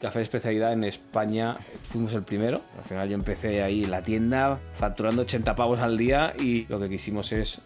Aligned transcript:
Café 0.00 0.20
de 0.20 0.22
especialidad 0.22 0.72
en 0.72 0.84
España 0.84 1.56
fuimos 1.82 2.14
el 2.14 2.22
primero. 2.22 2.60
Al 2.78 2.84
final 2.84 3.08
yo 3.08 3.14
empecé 3.16 3.62
ahí 3.62 3.82
en 3.82 3.90
la 3.90 4.02
tienda 4.02 4.60
facturando 4.74 5.22
80 5.22 5.56
pavos 5.56 5.80
al 5.80 5.98
día 5.98 6.34
y 6.38 6.66
lo 6.66 6.78
que 6.78 6.88
quisimos 6.88 7.32
es 7.32 7.60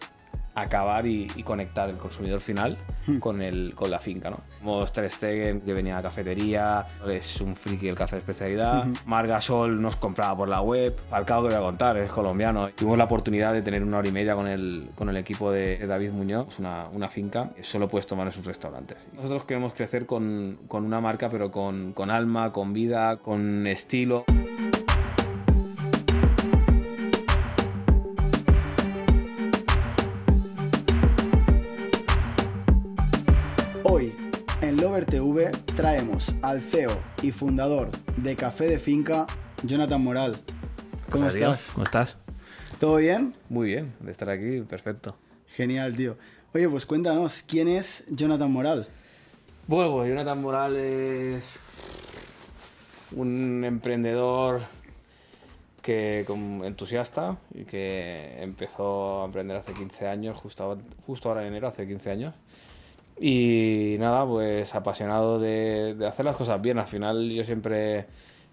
acabar 0.55 1.05
y, 1.05 1.27
y 1.35 1.43
conectar 1.43 1.89
el 1.89 1.97
consumidor 1.97 2.39
final 2.39 2.77
con, 3.19 3.41
el, 3.41 3.73
con 3.75 3.91
la 3.91 3.99
finca. 3.99 4.29
¿no? 4.29 4.85
Ter 4.85 5.09
Stegen, 5.09 5.61
que 5.61 5.73
venía 5.73 5.93
a 5.93 5.97
la 5.97 6.03
cafetería, 6.03 6.85
es 7.07 7.41
un 7.41 7.55
friki 7.55 7.87
del 7.87 7.95
café 7.95 8.17
de 8.17 8.19
especialidad. 8.19 8.85
Margasol 9.05 9.81
nos 9.81 9.95
compraba 9.95 10.37
por 10.37 10.49
la 10.49 10.61
web. 10.61 10.95
Falcao, 11.09 11.41
que 11.41 11.49
voy 11.49 11.57
a 11.57 11.61
contar, 11.61 11.97
es 11.97 12.11
colombiano. 12.11 12.69
Tuvimos 12.69 12.97
la 12.97 13.05
oportunidad 13.05 13.53
de 13.53 13.61
tener 13.61 13.83
una 13.83 13.97
hora 13.97 14.07
y 14.07 14.11
media 14.11 14.35
con 14.35 14.47
el, 14.47 14.89
con 14.95 15.09
el 15.09 15.17
equipo 15.17 15.51
de 15.51 15.85
David 15.87 16.11
Muñoz, 16.11 16.59
una, 16.59 16.87
una 16.93 17.09
finca 17.09 17.49
solo 17.73 17.87
puedes 17.87 18.05
tomar 18.05 18.27
en 18.27 18.31
sus 18.31 18.45
restaurantes. 18.45 18.97
Nosotros 19.13 19.45
queremos 19.45 19.73
crecer 19.73 20.05
con, 20.05 20.59
con 20.67 20.85
una 20.85 21.01
marca, 21.01 21.27
pero 21.29 21.49
con, 21.49 21.93
con 21.93 22.11
alma, 22.11 22.51
con 22.51 22.71
vida, 22.71 23.17
con 23.17 23.65
estilo. 23.65 24.25
Al 36.41 36.61
CEO 36.61 36.91
y 37.21 37.31
fundador 37.31 37.89
de 38.17 38.35
Café 38.35 38.67
de 38.67 38.79
Finca, 38.79 39.25
Jonathan 39.63 40.03
Moral. 40.03 40.37
¿Cómo 41.09 41.25
adiós, 41.25 41.35
estás? 41.35 41.71
¿Cómo 41.73 41.83
estás? 41.83 42.17
¿Todo 42.79 42.97
bien? 42.97 43.33
Muy 43.49 43.67
bien, 43.67 43.93
de 43.99 44.11
estar 44.11 44.29
aquí, 44.29 44.61
perfecto. 44.61 45.15
Genial, 45.55 45.95
tío. 45.95 46.17
Oye, 46.53 46.69
pues 46.69 46.85
cuéntanos, 46.85 47.43
¿quién 47.47 47.67
es 47.67 48.03
Jonathan 48.09 48.51
Moral? 48.51 48.87
Bueno, 49.67 49.91
pues 49.93 50.09
Jonathan 50.09 50.41
Morales, 50.41 51.43
un 53.15 53.63
emprendedor 53.63 54.61
que 55.81 56.23
con- 56.27 56.63
entusiasta 56.65 57.37
y 57.53 57.63
que 57.65 58.35
empezó 58.41 59.21
a 59.23 59.25
emprender 59.25 59.57
hace 59.57 59.73
15 59.73 60.07
años, 60.07 60.37
justo, 60.39 60.77
justo 61.05 61.29
ahora 61.29 61.41
en 61.41 61.47
enero, 61.49 61.67
hace 61.67 61.87
15 61.87 62.11
años. 62.11 62.35
Y 63.19 63.95
nada, 63.99 64.25
pues 64.25 64.73
apasionado 64.75 65.39
de, 65.39 65.95
hacer 66.07 66.25
las 66.25 66.35
cosas 66.35 66.61
bien. 66.61 66.79
Al 66.79 66.87
final 66.87 67.29
yo 67.29 67.43
siempre 67.43 68.05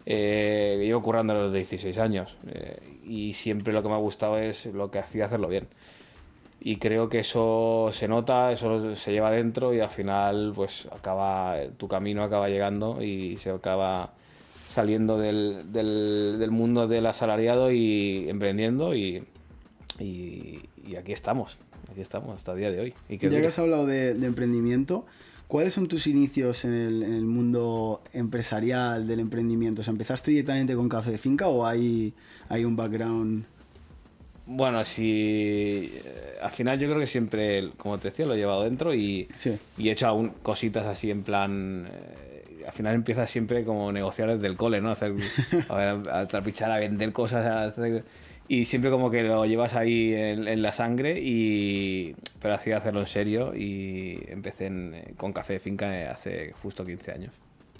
eh, 0.06 0.78
llevo 0.80 1.02
currando 1.02 1.34
los 1.34 1.52
16 1.52 1.98
años 1.98 2.36
eh, 2.48 2.78
y 3.04 3.32
siempre 3.32 3.72
lo 3.72 3.82
que 3.82 3.88
me 3.88 3.94
ha 3.94 3.98
gustado 3.98 4.38
es 4.38 4.66
lo 4.66 4.90
que 4.90 4.98
hacía 4.98 5.26
hacerlo 5.26 5.48
bien 5.48 5.68
y 6.60 6.76
creo 6.76 7.08
que 7.08 7.20
eso 7.20 7.88
se 7.92 8.06
nota, 8.06 8.52
eso 8.52 8.94
se 8.94 9.12
lleva 9.12 9.30
dentro 9.30 9.72
y 9.74 9.80
al 9.80 9.90
final 9.90 10.52
pues 10.54 10.86
acaba 10.92 11.56
tu 11.78 11.88
camino 11.88 12.22
acaba 12.22 12.48
llegando 12.48 13.02
y 13.02 13.38
se 13.38 13.50
acaba 13.50 14.12
saliendo 14.68 15.18
del, 15.18 15.72
del, 15.72 16.36
del 16.38 16.50
mundo 16.50 16.86
del 16.86 17.06
asalariado 17.06 17.72
y 17.72 18.28
emprendiendo 18.28 18.94
y 18.94 19.24
aquí 20.98 21.12
estamos, 21.12 21.58
aquí 21.90 22.00
estamos 22.00 22.34
hasta 22.34 22.52
el 22.52 22.58
día 22.58 22.70
de 22.70 22.80
hoy. 22.80 22.94
Y 23.08 23.18
Ya 23.18 23.40
que 23.40 23.46
has 23.46 23.58
hablado 23.58 23.86
de, 23.86 24.14
de 24.14 24.26
emprendimiento, 24.26 25.06
¿cuáles 25.48 25.72
son 25.74 25.88
tus 25.88 26.06
inicios 26.06 26.64
en 26.64 26.72
el, 26.74 27.02
en 27.02 27.12
el 27.14 27.24
mundo 27.24 28.02
empresarial 28.12 29.06
del 29.06 29.20
emprendimiento? 29.20 29.80
O 29.80 29.84
sea, 29.84 29.92
¿empezaste 29.92 30.30
directamente 30.30 30.74
con 30.74 30.88
Café 30.88 31.10
de 31.12 31.18
Finca 31.18 31.48
o 31.48 31.66
hay, 31.66 32.12
hay 32.48 32.64
un 32.64 32.76
background? 32.76 33.44
Bueno, 34.46 34.84
si 34.84 35.92
eh, 35.94 36.38
al 36.42 36.50
final 36.50 36.78
yo 36.78 36.88
creo 36.88 36.98
que 36.98 37.06
siempre, 37.06 37.70
como 37.76 37.98
te 37.98 38.08
decía, 38.10 38.26
lo 38.26 38.34
he 38.34 38.38
llevado 38.38 38.64
dentro 38.64 38.92
y, 38.94 39.28
Sí. 39.38 39.56
y 39.78 39.88
he 39.88 39.92
hecho 39.92 40.08
aún 40.08 40.32
cositas 40.42 40.86
así 40.86 41.10
en 41.10 41.22
plan. 41.22 41.86
eh, 41.88 42.64
al 42.66 42.72
final 42.72 42.94
empieza 42.94 43.26
siempre 43.26 43.64
como 43.64 43.90
negociar 43.92 44.28
desde 44.34 44.46
el 44.46 44.56
cole, 44.56 44.80
¿no? 44.80 44.90
Hacer, 44.90 45.14
a, 45.68 45.76
ver, 45.76 46.08
a 46.10 46.26
trapichar, 46.26 46.70
a 46.72 46.78
vender 46.78 47.12
cosas. 47.12 47.46
a 47.46 47.64
hacer- 47.64 48.04
y 48.52 48.64
siempre 48.64 48.90
como 48.90 49.12
que 49.12 49.22
lo 49.22 49.46
llevas 49.46 49.74
ahí 49.76 50.12
en, 50.12 50.48
en 50.48 50.60
la 50.60 50.72
sangre, 50.72 51.20
y, 51.22 52.16
pero 52.42 52.54
hacía 52.54 52.78
hacerlo 52.78 52.98
en 53.00 53.06
serio 53.06 53.54
y 53.54 54.18
empecé 54.26 54.66
en- 54.66 55.14
con 55.16 55.32
Café 55.32 55.52
de 55.52 55.60
Finca 55.60 56.10
hace 56.10 56.52
justo 56.60 56.84
15 56.84 57.12
años. 57.12 57.32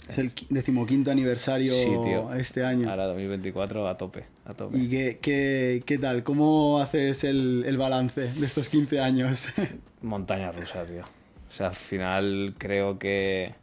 Es 0.07 0.17
el 0.17 0.33
qui- 0.33 0.47
decimoquinto 0.49 1.11
aniversario 1.11 1.73
Sí, 1.73 1.89
tío. 2.05 2.33
este 2.33 2.63
año. 2.63 2.89
Ahora 2.89 3.05
2024 3.07 3.87
a 3.89 3.97
tope, 3.97 4.23
a 4.45 4.53
tope. 4.53 4.77
¿Y 4.77 4.87
qué, 4.89 5.19
qué, 5.21 5.83
qué 5.85 5.97
tal? 5.97 6.23
¿Cómo 6.23 6.79
haces 6.79 7.25
el, 7.25 7.65
el 7.67 7.77
balance 7.77 8.21
de 8.21 8.45
estos 8.45 8.69
15 8.69 9.01
años? 9.01 9.49
Montaña 10.01 10.53
rusa, 10.53 10.85
tío. 10.85 11.01
O 11.03 11.51
sea, 11.53 11.67
al 11.67 11.75
final 11.75 12.55
creo 12.57 12.97
que. 12.97 13.53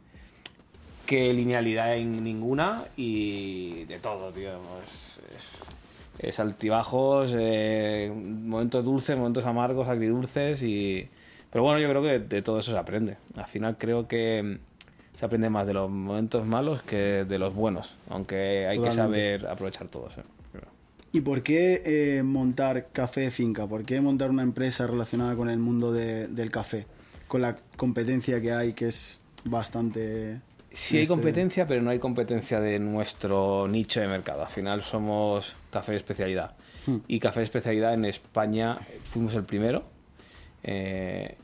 que 1.07 1.33
linealidad 1.33 1.97
en 1.97 2.23
ninguna 2.23 2.83
y 2.95 3.85
de 3.85 3.97
todo, 3.97 4.31
tío. 4.31 4.51
Es, 4.53 5.17
es- 5.35 5.78
es 6.19 6.39
altibajos, 6.39 7.33
eh, 7.37 8.11
momentos 8.13 8.83
dulces, 8.85 9.17
momentos 9.17 9.45
amargos, 9.45 9.87
agridulces 9.87 10.61
y. 10.61 11.07
Pero 11.51 11.63
bueno, 11.63 11.79
yo 11.79 11.89
creo 11.89 12.03
que 12.03 12.19
de 12.19 12.41
todo 12.43 12.59
eso 12.59 12.71
se 12.71 12.77
aprende. 12.77 13.17
Al 13.35 13.47
final 13.47 13.77
creo 13.77 14.07
que 14.07 14.59
se 15.15 15.25
aprende 15.25 15.49
más 15.49 15.65
de 15.65 15.73
los 15.73 15.89
momentos 15.89 16.45
malos 16.45 16.81
que 16.83 17.25
de 17.25 17.39
los 17.39 17.55
buenos, 17.55 17.95
aunque 18.09 18.65
hay 18.67 18.77
que 18.77 18.91
saber 18.95 19.47
aprovechar 19.47 19.87
todos. 19.87 20.17
eh. 20.17 20.23
Pero- 20.51 20.67
¿Y 21.11 21.21
por 21.21 21.41
qué 21.41 21.81
eh, 22.17 22.23
montar 22.23 22.89
Café 22.93 23.21
de 23.21 23.31
Finca? 23.31 23.65
¿Por 23.67 23.83
qué 23.83 23.99
montar 23.99 24.29
una 24.29 24.43
empresa 24.43 24.85
relacionada 24.85 25.35
con 25.35 25.49
el 25.49 25.57
mundo 25.57 25.91
de- 25.91 26.27
del 26.27 26.51
café? 26.51 26.85
Con 27.27 27.41
la 27.41 27.57
competencia 27.77 28.39
que 28.41 28.51
hay, 28.53 28.73
que 28.73 28.87
es 28.89 29.19
bastante... 29.45 30.41
Sí 30.71 30.97
hay 30.97 31.03
este- 31.03 31.13
competencia, 31.13 31.67
pero 31.67 31.81
no 31.81 31.89
hay 31.89 31.99
competencia 31.99 32.59
de 32.59 32.79
nuestro 32.79 33.67
nicho 33.67 33.99
de 33.99 34.07
mercado. 34.07 34.43
Al 34.43 34.49
final 34.49 34.81
somos 34.81 35.55
café 35.71 35.91
de 35.93 35.97
especialidad. 35.97 36.53
Y 37.07 37.19
café 37.19 37.41
de 37.41 37.43
especialidad 37.43 37.93
en 37.93 38.05
España 38.05 38.79
fuimos 39.03 39.35
el 39.35 39.43
primero. 39.43 39.83
Eh, 40.63 41.35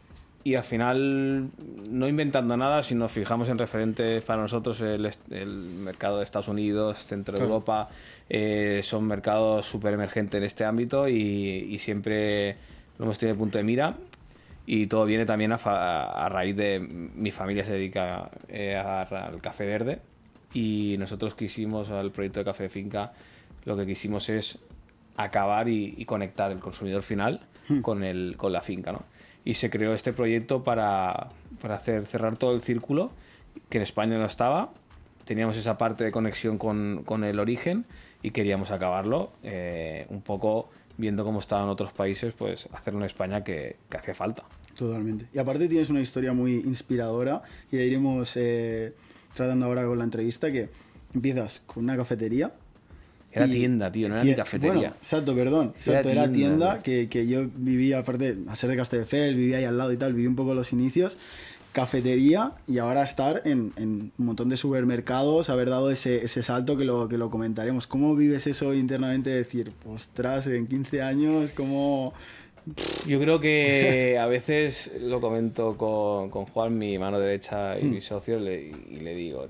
y 0.44 0.53
al 0.56 0.64
final, 0.64 1.50
no 1.90 2.08
inventando 2.08 2.56
nada, 2.56 2.84
si 2.84 2.94
nos 2.94 3.12
fijamos 3.12 3.50
en 3.50 3.58
referentes 3.58 4.24
para 4.24 4.41
nosotros, 4.44 4.80
el, 4.81 5.09
el 5.31 5.47
mercado 5.47 6.18
de 6.19 6.24
Estados 6.24 6.47
Unidos, 6.47 7.06
Centro 7.06 7.34
Claro. 7.35 7.46
Europa, 7.46 7.90
eh, 8.30 8.81
son 8.84 9.06
mercados 9.06 9.66
súper 9.66 9.94
emergentes 9.96 10.38
en 10.38 10.44
este 10.44 10.64
ámbito 10.66 11.08
y, 11.08 11.16
y 11.69 11.80
siempre 11.80 12.58
lo 13.00 13.06
hemos 13.06 13.18
tenido 13.18 13.35
de 13.35 13.40
punto 13.40 13.58
de 13.58 13.64
mira. 13.64 13.96
Y 14.68 14.88
todo 14.88 15.06
viene 15.06 15.26
también 15.26 15.52
a, 15.52 15.58
fa- 15.58 16.26
a 16.26 16.30
raíz 16.30 16.56
de 16.56 16.80
mi 16.80 17.31
familia 17.31 17.64
se 17.64 17.74
dedica 17.74 18.30
eh, 18.48 18.76
al 18.76 19.40
café 19.42 19.66
verde 19.66 20.00
y 20.53 20.96
nosotros 20.98 21.36
quisimos 21.36 21.92
al 21.92 22.12
proyecto 22.12 22.40
de 22.40 22.46
café 22.46 22.64
de 22.64 22.70
finca 22.70 23.14
lo 23.66 23.76
que 23.78 23.86
quisimos 23.86 24.30
es 24.30 24.58
acabar 25.18 25.68
y, 25.70 25.94
y 25.98 26.06
conectar 26.06 26.52
el 26.52 26.59
consumidor 26.59 27.03
final 27.03 27.42
con, 27.81 28.03
el, 28.03 28.36
con 28.38 28.52
la 28.53 28.62
finca. 28.62 28.92
¿no? 28.92 29.03
Y 29.44 29.53
se 29.56 29.70
creó 29.70 29.94
este 29.94 30.14
proyecto 30.14 30.64
para, 30.64 31.30
para 31.62 31.76
hacer 31.76 32.06
cerrar 32.06 32.36
todo 32.36 32.53
el 32.56 32.62
círculo 32.62 33.12
que 33.70 33.78
en 33.78 33.84
España 33.84 34.18
no 34.18 34.26
estaba. 34.26 34.72
Teníamos 35.26 35.58
esa 35.58 35.78
parte 35.78 36.03
de 36.03 36.12
conexión 36.12 36.58
con, 36.58 37.03
con 37.06 37.24
el 37.24 37.40
origen 37.40 37.86
y 38.22 38.32
queríamos 38.32 38.72
acabarlo 38.72 39.32
eh, 39.44 40.06
un 40.09 40.22
poco 40.22 40.70
viendo 40.97 41.23
cómo 41.23 41.39
estaban 41.39 41.67
otros 41.69 41.91
países, 41.94 42.33
pues 42.38 42.67
hacerlo 42.73 43.00
en 43.01 43.06
España 43.06 43.44
que, 43.44 43.75
que 43.89 43.97
hacía 43.97 44.13
falta. 44.16 44.44
Totalmente. 44.78 45.28
Y 45.33 45.38
aparte 45.39 45.67
tienes 45.67 45.89
una 45.89 46.01
historia 46.01 46.33
muy 46.33 46.53
inspiradora 46.56 47.41
y 47.72 47.78
la 47.78 47.83
iremos 47.83 48.33
eh, 48.35 48.94
tratando 49.34 49.66
ahora 49.66 49.85
con 49.85 49.97
la 49.97 50.03
entrevista, 50.03 50.51
que 50.51 50.69
empiezas 51.13 51.61
con 51.66 51.84
una 51.84 51.95
cafetería. 51.95 52.51
Era 53.31 53.47
y- 53.47 53.51
tienda, 53.51 53.91
tío, 53.91 54.07
no 54.09 54.16
era 54.16 54.23
ni 54.23 54.34
cafetería. 54.35 54.73
Bueno, 54.73 54.95
exacto, 55.01 55.35
perdón. 55.35 55.67
Era 55.75 55.78
Exacto, 55.79 56.09
era 56.09 56.23
tienda, 56.23 56.34
tienda, 56.38 56.73
tío. 56.75 56.84
que, 56.84 57.09
que 57.09 57.28
yo 57.28 57.45
vivía, 57.55 58.00
aparte, 58.00 58.38
a 58.47 58.55
ser 58.55 58.69
de 58.69 58.78
Castelldefels, 58.78 59.35
vivía 59.35 59.57
ahí 59.57 59.66
al 59.66 59.78
lado 59.78 59.91
y 59.91 59.97
tal, 59.97 60.13
viví 60.13 60.28
un 60.28 60.35
poco 60.38 60.53
los 60.53 60.72
inicios. 60.72 61.17
Cafetería 61.75 62.53
y 62.69 62.78
ahora 62.78 63.03
estar 63.03 63.41
en, 63.44 63.74
en 63.75 64.13
un 64.18 64.25
montón 64.25 64.47
de 64.47 64.56
supermercados, 64.56 65.50
haber 65.50 65.69
dado 65.69 65.91
ese, 65.91 66.24
ese 66.24 66.41
salto 66.41 66.78
que 66.78 66.85
lo, 66.85 67.09
que 67.09 67.17
lo 67.17 67.29
comentaremos. 67.29 67.85
¿Cómo 67.85 68.16
vives 68.16 68.47
eso 68.47 68.73
internamente? 68.73 69.29
de 69.29 69.35
Decir, 69.40 69.73
ostras, 69.85 70.47
en 70.47 70.67
15 70.67 71.02
años, 71.02 71.52
¿cómo...? 71.52 72.14
Yo 73.05 73.20
creo 73.20 73.41
que 73.41 74.17
a 74.22 74.26
veces 74.26 74.90
lo 75.02 75.20
comento 75.20 75.76
con, 75.76 76.29
con 76.29 76.46
Juan, 76.46 76.78
mi 76.78 76.97
mano 76.97 77.20
derecha 77.20 77.78
y 77.78 77.84
mi 77.84 77.99
socio, 78.02 78.40
le- 78.40 78.72
y 78.90 79.02
le 79.02 79.14
digo 79.14 79.47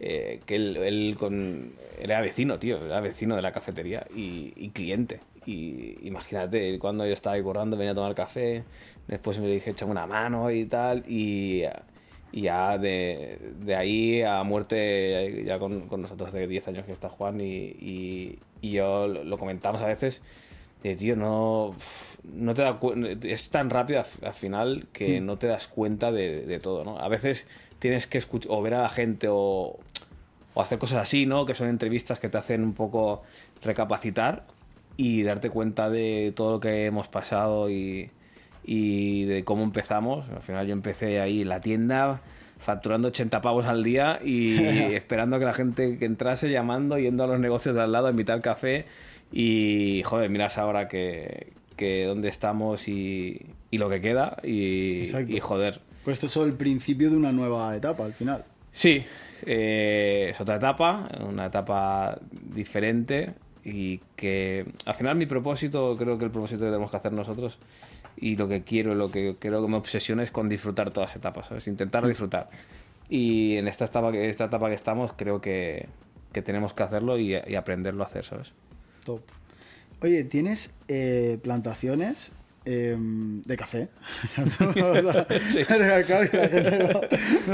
eh, 0.00 0.40
que 0.46 0.56
él, 0.56 0.76
él 0.78 1.16
con, 1.18 1.72
era 2.00 2.22
vecino, 2.22 2.58
tío, 2.58 2.82
era 2.84 3.00
vecino 3.00 3.36
de 3.36 3.42
la 3.42 3.52
cafetería 3.52 4.06
y, 4.16 4.54
y 4.56 4.70
cliente. 4.70 5.20
Y 5.44 5.98
imagínate, 6.02 6.78
cuando 6.80 7.06
yo 7.06 7.12
estaba 7.12 7.36
ahí 7.36 7.42
currando 7.42 7.76
venía 7.76 7.92
a 7.92 7.94
tomar 7.94 8.14
café, 8.16 8.64
después 9.08 9.38
me 9.38 9.48
dije, 9.48 9.70
échame 9.70 9.92
una 9.92 10.06
mano 10.06 10.50
y 10.50 10.66
tal, 10.66 11.04
y, 11.08 11.62
y 12.32 12.42
ya 12.42 12.78
de, 12.78 13.38
de 13.60 13.76
ahí 13.76 14.22
a 14.22 14.42
muerte, 14.42 15.44
ya 15.44 15.58
con, 15.58 15.88
con 15.88 16.02
nosotros 16.02 16.32
de 16.32 16.46
10 16.46 16.68
años 16.68 16.86
que 16.86 16.92
está 16.92 17.08
Juan, 17.08 17.40
y, 17.40 17.44
y, 17.44 18.38
y 18.60 18.72
yo 18.72 19.06
lo, 19.08 19.38
comentamos 19.38 19.80
a 19.82 19.86
veces, 19.86 20.22
de 20.82 20.96
tío, 20.96 21.16
no, 21.16 21.74
no 22.34 22.54
te 22.54 22.62
da 22.62 22.78
es 23.22 23.50
tan 23.50 23.70
rápido 23.70 24.00
al, 24.00 24.06
al 24.26 24.34
final 24.34 24.86
que 24.92 25.20
no 25.20 25.38
te 25.38 25.46
das 25.46 25.68
cuenta 25.68 26.12
de, 26.12 26.46
de 26.46 26.60
todo, 26.60 26.84
¿no? 26.84 26.98
A 26.98 27.08
veces 27.08 27.46
tienes 27.78 28.06
que 28.06 28.18
escuchar 28.18 28.52
o 28.52 28.62
ver 28.62 28.74
a 28.74 28.82
la 28.82 28.88
gente 28.88 29.28
o, 29.30 29.78
o 30.54 30.60
hacer 30.62 30.78
cosas 30.78 31.02
así, 31.02 31.26
¿no? 31.26 31.46
Que 31.46 31.54
son 31.54 31.68
entrevistas 31.68 32.20
que 32.20 32.28
te 32.28 32.38
hacen 32.38 32.62
un 32.62 32.74
poco 32.74 33.22
recapacitar 33.62 34.44
y 34.96 35.22
darte 35.22 35.50
cuenta 35.50 35.90
de 35.90 36.32
todo 36.34 36.52
lo 36.52 36.60
que 36.60 36.86
hemos 36.86 37.08
pasado 37.08 37.70
y, 37.70 38.10
y 38.66 39.24
de 39.24 39.44
cómo 39.44 39.62
empezamos. 39.62 40.28
Al 40.28 40.42
final 40.42 40.66
yo 40.66 40.72
empecé 40.72 41.20
ahí 41.20 41.42
en 41.42 41.48
la 41.48 41.60
tienda 41.60 42.20
facturando 42.58 43.08
80 43.08 43.40
pavos 43.40 43.66
al 43.66 43.84
día 43.84 44.18
y 44.22 44.56
esperando 44.94 45.38
que 45.38 45.44
la 45.44 45.52
gente 45.52 45.98
que 45.98 46.04
entrase 46.04 46.50
llamando, 46.50 46.98
yendo 46.98 47.24
a 47.24 47.26
los 47.26 47.38
negocios 47.38 47.74
de 47.74 47.82
al 47.82 47.92
lado 47.92 48.08
a 48.08 48.10
invitar 48.10 48.40
café 48.40 48.86
y 49.32 50.02
joder, 50.04 50.30
miras 50.30 50.58
ahora 50.58 50.88
que, 50.88 51.52
que 51.76 52.04
dónde 52.06 52.28
estamos 52.28 52.88
y, 52.88 53.46
y 53.70 53.78
lo 53.78 53.88
que 53.88 54.00
queda 54.00 54.36
y, 54.42 55.08
joder. 55.40 55.80
Pues 56.04 56.14
esto 56.14 56.26
es 56.26 56.32
solo 56.32 56.46
el 56.46 56.54
principio 56.54 57.10
de 57.10 57.16
una 57.16 57.32
nueva 57.32 57.74
etapa 57.76 58.04
al 58.04 58.14
final. 58.14 58.44
Sí, 58.72 59.04
eh, 59.44 60.28
es 60.30 60.40
otra 60.40 60.56
etapa, 60.56 61.08
una 61.20 61.46
etapa 61.46 62.18
diferente 62.30 63.34
y 63.64 63.98
que 64.14 64.64
al 64.84 64.94
final 64.94 65.16
mi 65.16 65.26
propósito, 65.26 65.96
creo 65.96 66.16
que 66.18 66.26
el 66.26 66.30
propósito 66.30 66.60
que 66.60 66.66
tenemos 66.66 66.90
que 66.90 66.96
hacer 66.96 67.12
nosotros 67.12 67.58
y 68.16 68.36
lo 68.36 68.48
que 68.48 68.62
quiero, 68.62 68.94
lo 68.94 69.10
que 69.10 69.36
creo 69.38 69.62
que 69.62 69.68
me 69.68 69.76
obsesiona 69.76 70.22
es 70.22 70.30
con 70.30 70.48
disfrutar 70.48 70.90
todas 70.92 71.10
las 71.10 71.16
etapas, 71.16 71.46
¿sabes? 71.48 71.66
Intentar 71.68 72.06
disfrutar. 72.06 72.48
Y 73.08 73.56
en 73.56 73.68
esta 73.68 73.84
etapa, 73.84 74.10
esta 74.16 74.46
etapa 74.46 74.68
que 74.68 74.74
estamos 74.74 75.12
creo 75.16 75.40
que, 75.40 75.86
que 76.32 76.42
tenemos 76.42 76.72
que 76.74 76.82
hacerlo 76.82 77.18
y, 77.18 77.36
y 77.46 77.54
aprenderlo 77.54 78.02
a 78.02 78.06
hacer, 78.06 78.24
¿sabes? 78.24 78.52
Top. 79.04 79.20
Oye, 80.02 80.24
¿tienes 80.24 80.74
eh, 80.88 81.38
plantaciones 81.42 82.32
eh, 82.64 82.96
de 82.98 83.56
café? 83.56 83.88
No, 84.36 84.50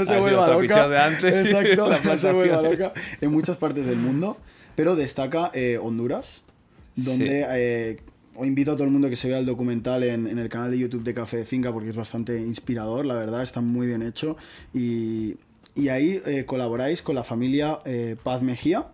se 0.05 0.19
vuelva 0.19 0.47
loca. 0.47 0.59
pichado 0.61 0.89
de 0.89 0.97
antes. 0.97 1.45
Exacto, 1.45 1.89
no 2.03 2.17
se 2.17 2.31
vuelva 2.31 2.61
loca. 2.61 2.93
En 3.21 3.31
muchas 3.31 3.57
partes 3.57 3.85
del 3.85 3.97
mundo. 3.97 4.37
Pero 4.75 4.95
destaca 4.95 5.51
eh, 5.53 5.77
Honduras, 5.79 6.43
donde 6.95 7.41
Sí. 7.41 7.45
eh, 7.47 7.97
os 8.35 8.47
invito 8.47 8.71
a 8.71 8.75
todo 8.75 8.85
el 8.85 8.91
mundo 8.91 9.09
que 9.09 9.15
se 9.15 9.27
vea 9.27 9.39
el 9.39 9.45
documental 9.45 10.03
en, 10.03 10.27
en 10.27 10.39
el 10.39 10.49
canal 10.49 10.71
de 10.71 10.79
YouTube 10.79 11.03
de 11.03 11.13
Café 11.13 11.37
de 11.37 11.45
Finca 11.45 11.71
porque 11.71 11.89
es 11.89 11.95
bastante 11.95 12.37
inspirador, 12.39 13.05
la 13.05 13.15
verdad, 13.15 13.43
está 13.43 13.61
muy 13.61 13.87
bien 13.87 14.01
hecho. 14.01 14.37
Y, 14.73 15.35
y 15.75 15.89
ahí 15.89 16.21
eh, 16.25 16.45
colaboráis 16.45 17.01
con 17.01 17.15
la 17.15 17.23
familia 17.23 17.79
eh, 17.85 18.15
Paz 18.23 18.41
Mejía 18.41 18.87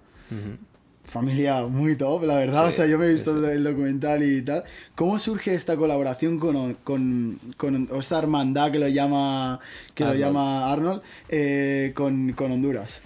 familia 1.10 1.66
muy 1.66 1.96
top, 1.96 2.24
la 2.24 2.36
verdad. 2.36 2.64
Sí, 2.66 2.70
o 2.70 2.72
sea, 2.72 2.86
yo 2.86 2.98
me 2.98 3.08
he 3.08 3.14
visto 3.14 3.34
sí, 3.34 3.46
sí. 3.46 3.52
el, 3.52 3.64
documental 3.64 4.24
y 4.24 4.42
tal. 4.42 4.64
¿Cómo 4.96 5.20
surge 5.20 5.54
esta 5.54 5.76
colaboración 5.76 6.40
con, 6.40 6.76
con, 6.84 7.40
con- 7.58 7.90
o 7.92 8.00
esta 8.00 8.20
hermandad 8.20 8.72
que 8.72 8.80
lo 8.80 8.88
llama, 8.88 9.60
que 9.96 10.04
lo 10.04 10.12
Arnold. 10.12 10.26
llama 10.26 10.72
Arnold 10.72 11.02
eh, 11.30 11.92
con, 11.96 12.34
con 12.34 12.52
Honduras? 12.52 13.02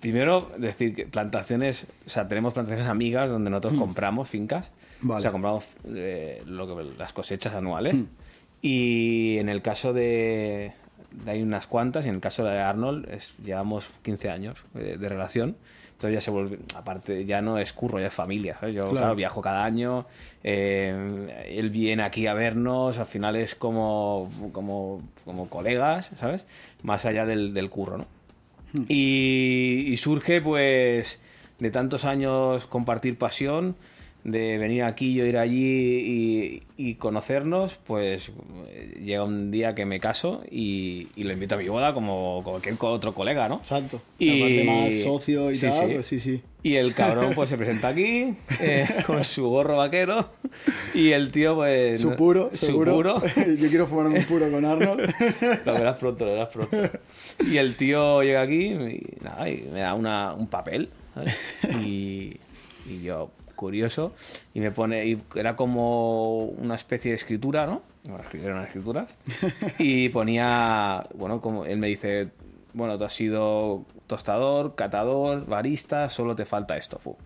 Primero, 0.00 0.50
decir 0.58 0.94
que 0.94 1.06
plantaciones, 1.06 1.86
o 2.06 2.08
sea, 2.08 2.28
tenemos 2.28 2.54
plantaciones 2.54 2.88
amigas 2.88 3.30
donde 3.30 3.50
nosotros 3.50 3.74
compramos 3.74 4.28
fincas. 4.28 4.70
Hmm. 5.04 5.08
Vale. 5.08 5.16
Hmm. 5.16 5.18
O 5.18 5.20
sea, 5.22 5.32
compramos 5.32 5.68
eh, 5.94 6.42
lo 6.46 6.66
que, 6.66 6.84
las 6.98 7.12
cosechas 7.12 7.54
anuales. 7.54 7.96
Y 8.62 9.36
en 9.38 9.48
el 9.50 9.60
caso 9.60 9.92
de, 9.92 10.72
de 11.24 11.30
hay 11.30 11.42
unas 11.42 11.66
cuantas, 11.66 12.06
y 12.06 12.08
en 12.08 12.14
el 12.16 12.20
caso 12.20 12.44
de 12.44 12.58
Arnold, 12.58 13.08
es, 13.10 13.36
llevamos 13.44 13.86
15 14.02 14.30
años 14.30 14.64
eh, 14.74 14.96
de 14.98 15.08
relación. 15.08 15.56
Entonces 15.92 16.14
ya 16.14 16.20
se 16.20 16.30
vuelve, 16.30 16.58
aparte, 16.74 17.24
ya 17.24 17.40
no 17.40 17.56
es 17.58 17.72
curro, 17.72 18.00
ya 18.00 18.08
es 18.08 18.12
familia. 18.12 18.56
¿sabes? 18.58 18.74
Yo, 18.74 18.82
Claro. 18.84 18.96
claro, 18.98 19.14
viajo 19.14 19.40
cada 19.40 19.64
año, 19.64 20.06
eh, 20.42 21.46
él 21.48 21.70
viene 21.70 22.02
aquí 22.02 22.26
a 22.26 22.34
vernos, 22.34 22.98
al 22.98 23.06
final 23.06 23.36
es 23.36 23.54
como, 23.54 24.28
como, 24.52 25.02
como 25.24 25.48
colegas, 25.48 26.10
¿sabes? 26.16 26.46
Más 26.82 27.04
allá 27.04 27.24
del, 27.26 27.54
del 27.54 27.70
curro, 27.70 27.98
¿no? 27.98 28.06
Y, 28.88 29.84
y 29.86 29.96
surge 29.98 30.40
pues 30.40 31.20
de 31.60 31.70
tantos 31.70 32.04
años 32.04 32.66
compartir 32.66 33.16
pasión, 33.16 33.76
de 34.24 34.56
venir 34.56 34.82
aquí, 34.84 35.12
yo 35.12 35.26
ir 35.26 35.36
allí 35.36 35.58
y, 35.58 36.62
y 36.78 36.94
conocernos, 36.94 37.74
pues 37.86 38.32
eh, 38.68 38.98
llega 39.04 39.22
un 39.22 39.50
día 39.50 39.74
que 39.74 39.84
me 39.84 40.00
caso 40.00 40.42
y, 40.50 41.08
y 41.14 41.24
lo 41.24 41.34
invito 41.34 41.54
a 41.56 41.58
mi 41.58 41.68
boda 41.68 41.92
como 41.92 42.40
cualquier 42.42 42.76
otro 42.80 43.12
colega, 43.12 43.48
¿no? 43.50 43.56
Exacto. 43.56 44.00
Y- 44.18 44.40
Aparte 44.40 44.64
más 44.64 44.94
socio 45.02 45.50
y 45.50 45.54
sí, 45.56 45.66
tal, 45.68 45.88
sí. 45.88 45.94
pues 45.94 46.06
sí, 46.06 46.18
sí. 46.18 46.40
Y 46.62 46.76
el 46.76 46.94
cabrón 46.94 47.32
pues 47.34 47.50
se 47.50 47.58
presenta 47.58 47.88
aquí 47.88 48.34
eh, 48.60 48.88
con 49.06 49.22
su 49.24 49.46
gorro 49.46 49.76
vaquero 49.76 50.30
y 50.94 51.10
el 51.10 51.30
tío 51.30 51.54
pues... 51.56 52.00
Su 52.00 52.16
puro, 52.16 52.48
su 52.54 52.64
seguro. 52.66 52.94
puro. 52.94 53.22
Yo 53.58 53.68
quiero 53.68 53.86
fumarme 53.86 54.20
un 54.20 54.24
puro 54.24 54.50
con 54.50 54.64
Arnold. 54.64 55.12
Lo 55.66 55.72
verás 55.74 55.98
pronto, 55.98 56.24
lo 56.24 56.32
verás 56.32 56.48
pronto. 56.48 56.76
Y 57.46 57.58
el 57.58 57.76
tío 57.76 58.22
llega 58.22 58.40
aquí 58.40 58.68
y, 58.68 59.02
nada, 59.22 59.50
y 59.50 59.68
me 59.70 59.80
da 59.80 59.92
una, 59.92 60.32
un 60.32 60.46
papel. 60.46 60.88
¿sabes? 61.12 61.36
Y, 61.84 62.38
y 62.88 63.02
yo, 63.02 63.30
curioso, 63.64 64.12
y 64.52 64.60
me 64.60 64.70
pone. 64.70 65.06
Y 65.06 65.22
era 65.36 65.56
como 65.56 66.44
una 66.44 66.74
especie 66.74 67.10
de 67.12 67.16
escritura, 67.16 67.66
¿no? 67.66 67.80
Bueno, 68.04 68.22
eran 68.42 68.62
escrituras. 68.64 69.08
Y 69.78 70.10
ponía. 70.10 71.04
Bueno, 71.14 71.40
como 71.40 71.64
él 71.64 71.78
me 71.78 71.86
dice. 71.88 72.28
Bueno, 72.74 72.98
tú 72.98 73.04
has 73.04 73.12
sido 73.14 73.84
tostador, 74.06 74.74
catador, 74.74 75.46
barista, 75.46 76.10
solo 76.10 76.34
te 76.36 76.44
falta 76.44 76.76
esto. 76.76 76.98
fu. 76.98 77.16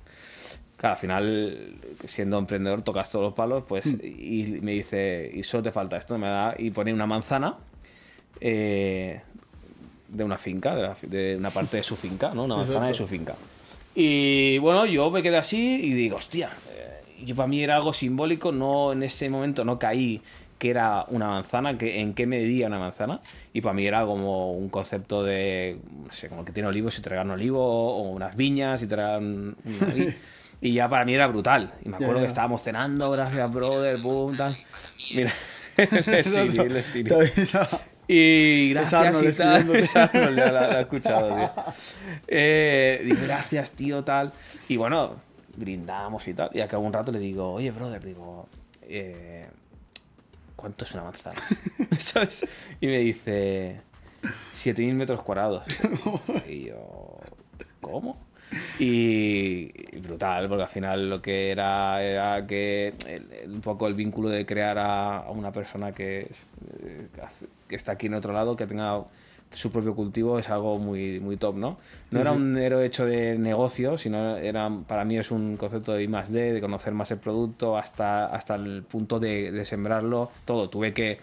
Claro, 0.76 0.94
al 0.94 1.00
final, 1.00 1.74
siendo 2.06 2.38
emprendedor, 2.38 2.82
tocas 2.82 3.10
todos 3.10 3.24
los 3.24 3.34
palos, 3.34 3.64
pues, 3.66 3.84
y 3.86 4.58
me 4.62 4.72
dice, 4.72 5.28
y 5.34 5.42
solo 5.42 5.64
te 5.64 5.72
falta 5.72 5.96
esto, 5.96 6.16
me 6.18 6.28
da, 6.28 6.54
y 6.56 6.70
pone 6.70 6.92
una 6.92 7.06
manzana, 7.06 7.56
eh, 8.40 9.20
de 10.08 10.22
una 10.24 10.38
finca, 10.38 10.76
de, 10.76 10.82
la- 10.82 10.96
de 11.02 11.36
una 11.36 11.50
parte 11.50 11.78
de 11.78 11.82
su 11.82 11.96
finca, 11.96 12.32
¿no? 12.32 12.44
Una 12.44 12.56
manzana 12.58 12.86
de 12.88 12.94
su 12.94 13.06
finca. 13.08 13.34
Y 14.00 14.58
bueno, 14.58 14.86
yo 14.86 15.10
me 15.10 15.24
quedé 15.24 15.38
así 15.38 15.80
y 15.82 15.92
digo, 15.92 16.18
hostia, 16.18 16.50
eh, 16.70 17.24
yo 17.24 17.34
para 17.34 17.48
mí 17.48 17.60
era 17.64 17.74
algo 17.74 17.92
simbólico, 17.92 18.52
no 18.52 18.92
en 18.92 19.02
ese 19.02 19.28
momento 19.28 19.64
no 19.64 19.76
caí 19.76 20.22
que 20.56 20.70
era 20.70 21.04
una 21.08 21.26
manzana, 21.26 21.76
que, 21.76 22.00
en 22.00 22.14
qué 22.14 22.24
medía 22.24 22.68
una 22.68 22.78
manzana, 22.78 23.20
y 23.52 23.60
para 23.60 23.74
mí 23.74 23.84
era 23.84 24.04
como 24.04 24.52
un 24.52 24.68
concepto 24.68 25.24
de, 25.24 25.78
no 26.04 26.12
sé, 26.12 26.28
como 26.28 26.44
que 26.44 26.52
tiene 26.52 26.68
olivos 26.68 26.96
y 26.96 27.02
te 27.02 27.10
regalan 27.10 27.32
olivo, 27.32 27.60
o 27.60 28.02
unas 28.10 28.36
viñas 28.36 28.80
y 28.84 28.86
te 28.86 28.94
regalan 28.94 29.56
Y 30.60 30.74
ya 30.74 30.88
para 30.88 31.04
mí 31.04 31.14
era 31.14 31.26
brutal. 31.26 31.72
Y 31.84 31.88
me 31.88 31.96
acuerdo 31.96 32.14
Ya, 32.14 32.20
ya. 32.20 32.22
que 32.22 32.26
estábamos 32.28 32.62
cenando, 32.62 33.10
gracias, 33.10 33.52
brother, 33.52 33.98
boom, 33.98 34.36
tal. 34.36 34.56
Mira, 35.12 35.32
el 35.76 36.76
el. 36.76 37.82
Y 38.10 38.70
gracias 38.70 38.94
Arnold 38.94 39.28
y 39.28 39.36
tal. 39.36 39.56
escribiéndote. 39.56 39.80
Es 39.80 39.96
Arnold, 39.96 40.36
ya 40.38 40.52
la, 40.52 40.68
la 40.68 40.78
he 40.78 40.80
escuchado, 40.80 41.36
tío. 41.36 41.50
Eh, 42.26 43.02
digo, 43.04 43.18
gracias, 43.22 43.70
tío, 43.72 44.02
tal. 44.02 44.32
Y 44.66 44.78
bueno, 44.78 45.16
brindamos 45.56 46.26
y 46.26 46.34
tal. 46.34 46.48
Y 46.54 46.60
acabo 46.60 46.84
un 46.86 46.92
rato 46.92 47.12
le 47.12 47.18
digo, 47.18 47.52
oye, 47.52 47.70
brother, 47.70 48.02
digo, 48.02 48.48
eh, 48.82 49.46
¿cuánto 50.56 50.84
es 50.84 50.94
una 50.94 51.04
manzana? 51.04 51.40
¿Sabes? 51.98 52.46
Y 52.80 52.86
me 52.86 52.98
dice, 52.98 53.82
7.000 54.56 54.94
metros 54.94 55.22
cuadrados. 55.22 55.64
Y 56.48 56.66
yo, 56.66 57.18
¿cómo? 57.80 58.18
Y, 58.78 59.70
brutal, 60.00 60.48
porque 60.48 60.62
al 60.62 60.68
final 60.68 61.10
lo 61.10 61.20
que 61.22 61.50
era 61.50 62.02
era 62.02 62.46
que 62.46 62.94
el- 63.06 63.50
un 63.52 63.60
poco 63.60 63.86
el 63.86 63.94
vínculo 63.94 64.28
de 64.28 64.46
crear 64.46 64.78
a, 64.78 65.18
a 65.18 65.30
una 65.30 65.50
persona 65.52 65.92
que, 65.92 66.20
eh, 66.82 67.08
que 67.68 67.76
está 67.76 67.92
aquí 67.92 68.06
en 68.06 68.14
otro 68.14 68.32
lado, 68.32 68.56
que 68.56 68.66
tenga 68.66 69.02
su 69.52 69.72
propio 69.72 69.94
cultivo, 69.94 70.38
es 70.38 70.48
algo 70.50 70.78
muy, 70.78 71.20
muy 71.20 71.36
top, 71.38 71.56
¿no? 71.56 71.78
No 72.10 72.20
era 72.20 72.32
un 72.32 72.56
héroe 72.58 72.84
hecho 72.84 73.06
de 73.06 73.38
negocio, 73.38 73.96
sino 73.96 74.36
era, 74.36 74.70
para 74.86 75.04
mí 75.06 75.16
es 75.18 75.30
un 75.30 75.56
concepto 75.56 75.94
de 75.94 76.02
I 76.02 76.08
más 76.08 76.30
D, 76.30 76.52
de 76.52 76.60
conocer 76.60 76.92
más 76.92 77.10
el 77.12 77.18
producto 77.18 77.76
hasta, 77.78 78.26
hasta 78.26 78.56
el 78.56 78.82
punto 78.82 79.18
de, 79.18 79.50
de 79.50 79.64
sembrarlo, 79.64 80.30
todo. 80.44 80.68
Tuve 80.68 80.92
que 80.92 81.18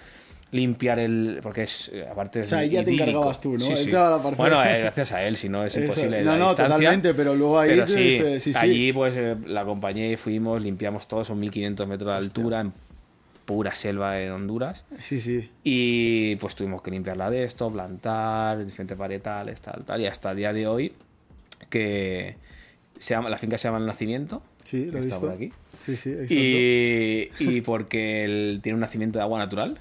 limpiar 0.52 1.00
el 1.00 1.40
porque 1.42 1.64
es 1.64 1.90
eh, 1.94 2.06
aparte 2.10 2.40
O 2.42 2.48
sea, 2.48 2.60
ahí 2.60 2.70
ya 2.70 2.84
te 2.84 2.92
idílico. 2.92 3.10
encargabas 3.10 3.42
tú, 3.42 3.58
¿no? 3.58 3.66
Sí, 3.66 3.76
sí. 3.76 3.92
la 3.92 4.18
bueno 4.18 4.64
eh, 4.64 4.80
gracias 4.82 5.12
a 5.12 5.24
él 5.24 5.36
si 5.36 5.50
no 5.50 5.66
es 5.66 5.74
Eso. 5.76 5.82
imposible 5.84 6.22
No, 6.24 6.32
la 6.32 6.38
no, 6.38 6.48
distancia. 6.50 6.76
totalmente, 6.78 7.14
pero 7.14 7.36
luego 7.36 7.60
ahí 7.60 7.70
Pero 7.72 7.86
te- 7.86 8.40
sí, 8.40 8.52
allí 8.56 8.94
pues 8.94 9.14
eh, 9.18 9.36
la 9.48 9.62
acompañé 9.62 10.12
y 10.12 10.16
fuimos 10.18 10.62
limpiamos 10.62 11.08
todo 11.08 11.26
son 11.26 11.40
1500 11.40 11.88
metros 11.88 12.12
de 12.12 12.18
altura 12.18 12.62
en 12.62 12.74
pura 13.46 13.76
selva 13.76 14.20
en 14.22 14.32
Honduras 14.32 14.86
Sí, 15.02 15.20
sí. 15.20 15.50
y 15.64 16.36
pues 16.38 16.56
tuvimos 16.56 16.82
que 16.82 16.90
limpiarla 16.92 17.30
de 17.30 17.44
esto 17.44 17.70
plantar 17.72 18.64
diferentes 18.66 18.98
varietales 18.98 19.60
tal 19.62 19.84
tal 19.84 20.00
y 20.02 20.06
hasta 20.08 20.32
el 20.32 20.38
día 20.38 20.54
de 20.54 20.68
hoy 20.68 20.94
que 21.70 22.38
se 22.98 23.14
llama 23.14 23.30
la 23.30 23.38
finca 23.38 23.58
se 23.58 23.68
llama 23.68 23.80
el 23.80 23.86
nacimiento 23.86 24.42
Sí, 24.64 24.86
lo 24.86 24.98
he 24.98 25.02
está 25.02 25.16
visto. 25.16 25.22
por 25.28 25.32
aquí 25.36 25.52
Sí, 25.86 25.96
sí, 25.98 26.10
exacto. 26.12 26.34
y, 26.34 27.30
y 27.40 27.62
porque 27.62 28.24
él 28.24 28.60
tiene 28.64 28.76
un 28.76 28.82
nacimiento 28.82 29.20
de 29.20 29.24
agua 29.24 29.38
natural 29.38 29.80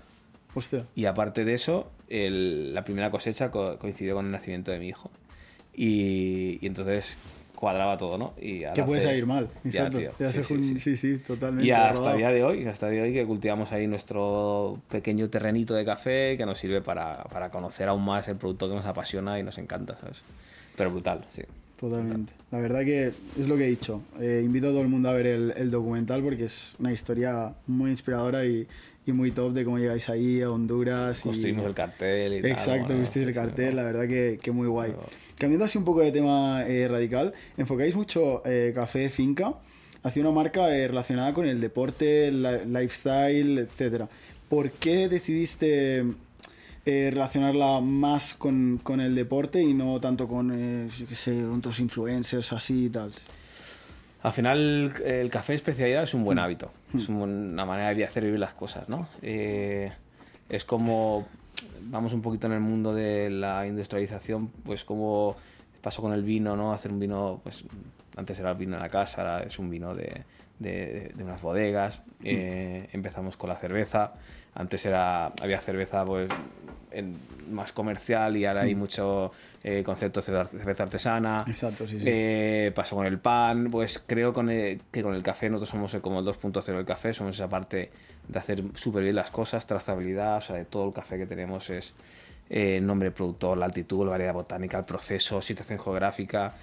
Hostia. 0.54 0.87
y 0.94 1.04
aparte 1.06 1.44
de 1.44 1.54
eso, 1.54 1.90
el- 2.08 2.73
la 2.75 2.84
primera 2.84 3.11
cosecha 3.11 3.50
co- 3.50 3.78
coincidió 3.78 4.14
con 4.14 4.26
el 4.26 4.32
nacimiento 4.32 4.70
de 4.70 4.78
mi 4.78 4.88
hijo. 4.88 5.11
Y, 5.76 6.58
y 6.61 6.66
entonces 6.66 7.16
cuadraba 7.54 7.96
todo, 7.96 8.18
¿no? 8.18 8.34
Y 8.40 8.61
Que 8.75 8.82
puede 8.82 9.00
salir 9.00 9.26
mal. 9.26 9.49
Ya, 9.64 9.68
Exacto. 9.87 9.99
tío. 9.99 10.11
Ya 10.18 10.30
Sí, 10.32 10.38
se 10.38 10.44
sí, 10.44 10.54
jun- 10.54 10.62
sí. 10.64 10.76
sí, 10.78 10.96
sí, 10.96 11.18
totalmente. 11.18 11.66
Y 11.66 11.70
hasta 11.70 11.92
rodado. 11.94 12.11
el 12.12 12.18
día 12.18 12.30
de 12.30 12.44
hoy, 12.44 12.66
hasta 12.66 12.88
día 12.90 13.02
de 13.02 13.08
hoy 13.08 13.14
que 13.14 13.25
cultivamos 13.25 13.73
ahí 13.73 13.87
nuestro 13.87 14.80
pequeño 14.90 15.30
terrenito 15.30 15.75
de 15.75 15.84
café 15.84 16.37
que 16.37 16.44
nos 16.46 16.58
sirve 16.58 16.80
para, 16.82 17.25
para 17.25 17.50
conocer 17.50 17.88
aún 17.88 18.04
más 18.04 18.28
el 18.28 18.37
producto 18.37 18.68
que 18.68 18.75
nos 18.75 18.84
apasiona 18.87 19.38
y 19.38 19.42
nos 19.42 19.56
encanta, 19.58 19.96
¿sabes? 19.96 20.23
Pero 20.76 20.90
brutal, 20.90 21.25
sí. 21.32 21.42
Totalmente. 21.80 22.32
La 22.50 22.61
verdad 22.61 22.84
que 22.84 23.08
es 23.38 23.49
lo 23.49 23.56
que 23.56 23.64
he 23.64 23.68
dicho. 23.68 24.02
Eh, 24.20 24.42
invito 24.44 24.68
a 24.68 24.70
todo 24.70 24.82
el 24.82 24.88
mundo 24.88 25.08
a 25.08 25.12
ver 25.12 25.26
el, 25.26 25.52
el, 25.56 25.70
documental 25.70 26.23
porque 26.23 26.44
es 26.44 26.75
una 26.78 26.92
historia 26.92 27.54
muy 27.66 27.90
inspiradora 27.90 28.44
y, 28.44 28.66
y, 29.06 29.12
muy 29.12 29.30
top 29.30 29.52
de 29.52 29.64
cómo 29.64 29.78
llegáis 29.78 30.08
ahí 30.08 30.42
a 30.42 30.50
Honduras. 30.50 31.20
Construimos 31.20 31.64
y... 31.64 31.66
el 31.66 31.75
cartel 31.75 32.32
y 32.34 32.37
Exacto, 32.49 32.88
tal. 32.88 33.00
visteis 33.00 33.26
el 33.26 33.34
cartel, 33.34 33.76
la 33.76 33.82
verdad 33.82 34.08
que, 34.08 34.38
que 34.42 34.50
muy 34.50 34.66
guay. 34.66 34.92
Pero... 34.92 35.08
Cambiando 35.38 35.64
así 35.64 35.78
un 35.78 35.84
poco 35.84 36.00
de 36.00 36.12
tema 36.12 36.64
eh, 36.66 36.88
radical, 36.88 37.34
enfocáis 37.56 37.96
mucho 37.96 38.42
eh, 38.44 38.73
café 38.75 39.11
finca 39.11 39.54
hacia 40.04 40.23
una 40.23 40.30
marca 40.30 40.75
eh, 40.75 40.87
relacionada 40.87 41.32
con 41.32 41.46
el 41.46 41.61
deporte, 41.61 42.30
la, 42.30 42.58
lifestyle, 42.58 43.58
etcétera. 43.58 44.08
¿Por 44.49 44.70
qué 44.70 45.08
decidiste 45.08 46.04
eh, 46.84 47.11
relacionarla 47.11 47.80
más 47.80 48.34
con, 48.34 48.78
con, 48.82 49.00
el 49.00 49.14
deporte 49.14 49.62
y 49.62 49.73
no 49.73 49.99
tanto 50.00 50.28
con, 50.28 50.52
eh, 50.52 50.88
yo 50.99 51.06
qué 51.06 51.16
sé, 51.16 51.44
otros 51.44 51.80
influencers 51.80 52.52
así 52.52 52.84
y 52.84 52.88
tal? 52.90 53.12
Al 54.25 54.33
final, 54.33 54.95
el 55.04 55.31
café 55.31 55.52
especialidad 55.52 56.04
es 56.04 56.14
un 56.14 56.25
buen 56.25 56.38
hábito, 56.38 56.71
mm. 56.93 56.99
es 56.99 57.09
una 57.11 57.66
manera 57.66 57.93
de 57.93 58.04
hacer 58.04 58.25
vivir 58.25 58.40
las 58.40 58.54
cosas, 58.54 58.88
¿no? 58.88 59.07
Eh, 59.21 59.93
es 60.49 60.64
como, 60.64 61.26
vamos 61.83 62.14
un 62.14 62.23
poquito 62.23 62.47
en 62.47 62.54
el 62.54 62.61
mundo 62.61 62.95
de 62.95 63.28
la 63.28 63.66
industrialización, 63.66 64.49
pues 64.49 64.83
como 64.83 65.37
pasó 65.83 66.00
con 66.00 66.14
el 66.14 66.23
vino, 66.23 66.57
¿no? 66.57 66.73
Hacer 66.73 66.90
un 66.90 67.00
vino, 67.00 67.38
pues 67.43 67.64
antes 68.16 68.40
era 68.40 68.52
el 68.52 68.57
vino 68.57 68.76
en 68.76 68.81
la 68.83 68.88
casa, 68.88 69.21
ahora 69.21 69.43
es 69.43 69.59
un 69.59 69.69
vino 69.69 69.95
de, 69.95 70.23
de, 70.58 71.12
de 71.14 71.25
unas 71.25 71.42
bodegas. 71.42 72.02
Eh, 72.23 72.88
empezamos 72.92 73.37
con 73.37 73.50
la 73.50 73.56
cerveza. 73.56 74.12
Antes 74.54 74.87
era 74.87 75.26
había 75.42 75.61
cerveza 75.61 76.04
pues 76.04 76.30
en, 76.92 77.16
más 77.50 77.73
comercial 77.73 78.37
y 78.37 78.46
ahora 78.46 78.62
hay 78.62 78.75
mucho 78.75 79.32
eh, 79.64 79.82
concepto 79.84 80.20
de 80.20 80.46
cerveza 80.46 80.84
artesana. 80.84 81.44
Exacto, 81.46 81.87
sí, 81.87 81.99
sí. 81.99 82.06
Eh, 82.08 82.73
pasó 82.75 82.96
con 82.96 83.06
el 83.06 83.18
pan. 83.18 83.68
Pues 83.70 84.02
creo 84.06 84.32
con 84.32 84.49
el, 84.50 84.80
que 84.90 85.02
con 85.02 85.14
el 85.14 85.23
café 85.23 85.50
nosotros 85.50 85.70
somos 85.70 85.94
como 86.02 86.20
el 86.20 86.26
2.0 86.26 86.64
del 86.64 86.84
café. 86.84 87.12
Somos 87.12 87.34
esa 87.34 87.49
parte 87.49 87.90
de 88.28 88.38
hacer 88.38 88.62
súper 88.75 89.02
bien 89.02 89.16
las 89.16 89.30
cosas, 89.30 89.66
trazabilidad. 89.66 90.38
O 90.38 90.40
sea, 90.40 90.56
de 90.56 90.64
todo 90.64 90.87
el 90.87 90.92
café 90.92 91.18
que 91.18 91.26
tenemos 91.26 91.68
es 91.70 91.92
eh, 92.49 92.80
nombre 92.80 93.06
del 93.06 93.14
productor, 93.14 93.58
la 93.58 93.66
altitud, 93.66 94.04
la 94.04 94.12
variedad 94.12 94.34
botánica, 94.34 94.78
el 94.78 94.84
proceso, 94.84 95.42
situación 95.42 95.80
geográfica. 95.80 96.54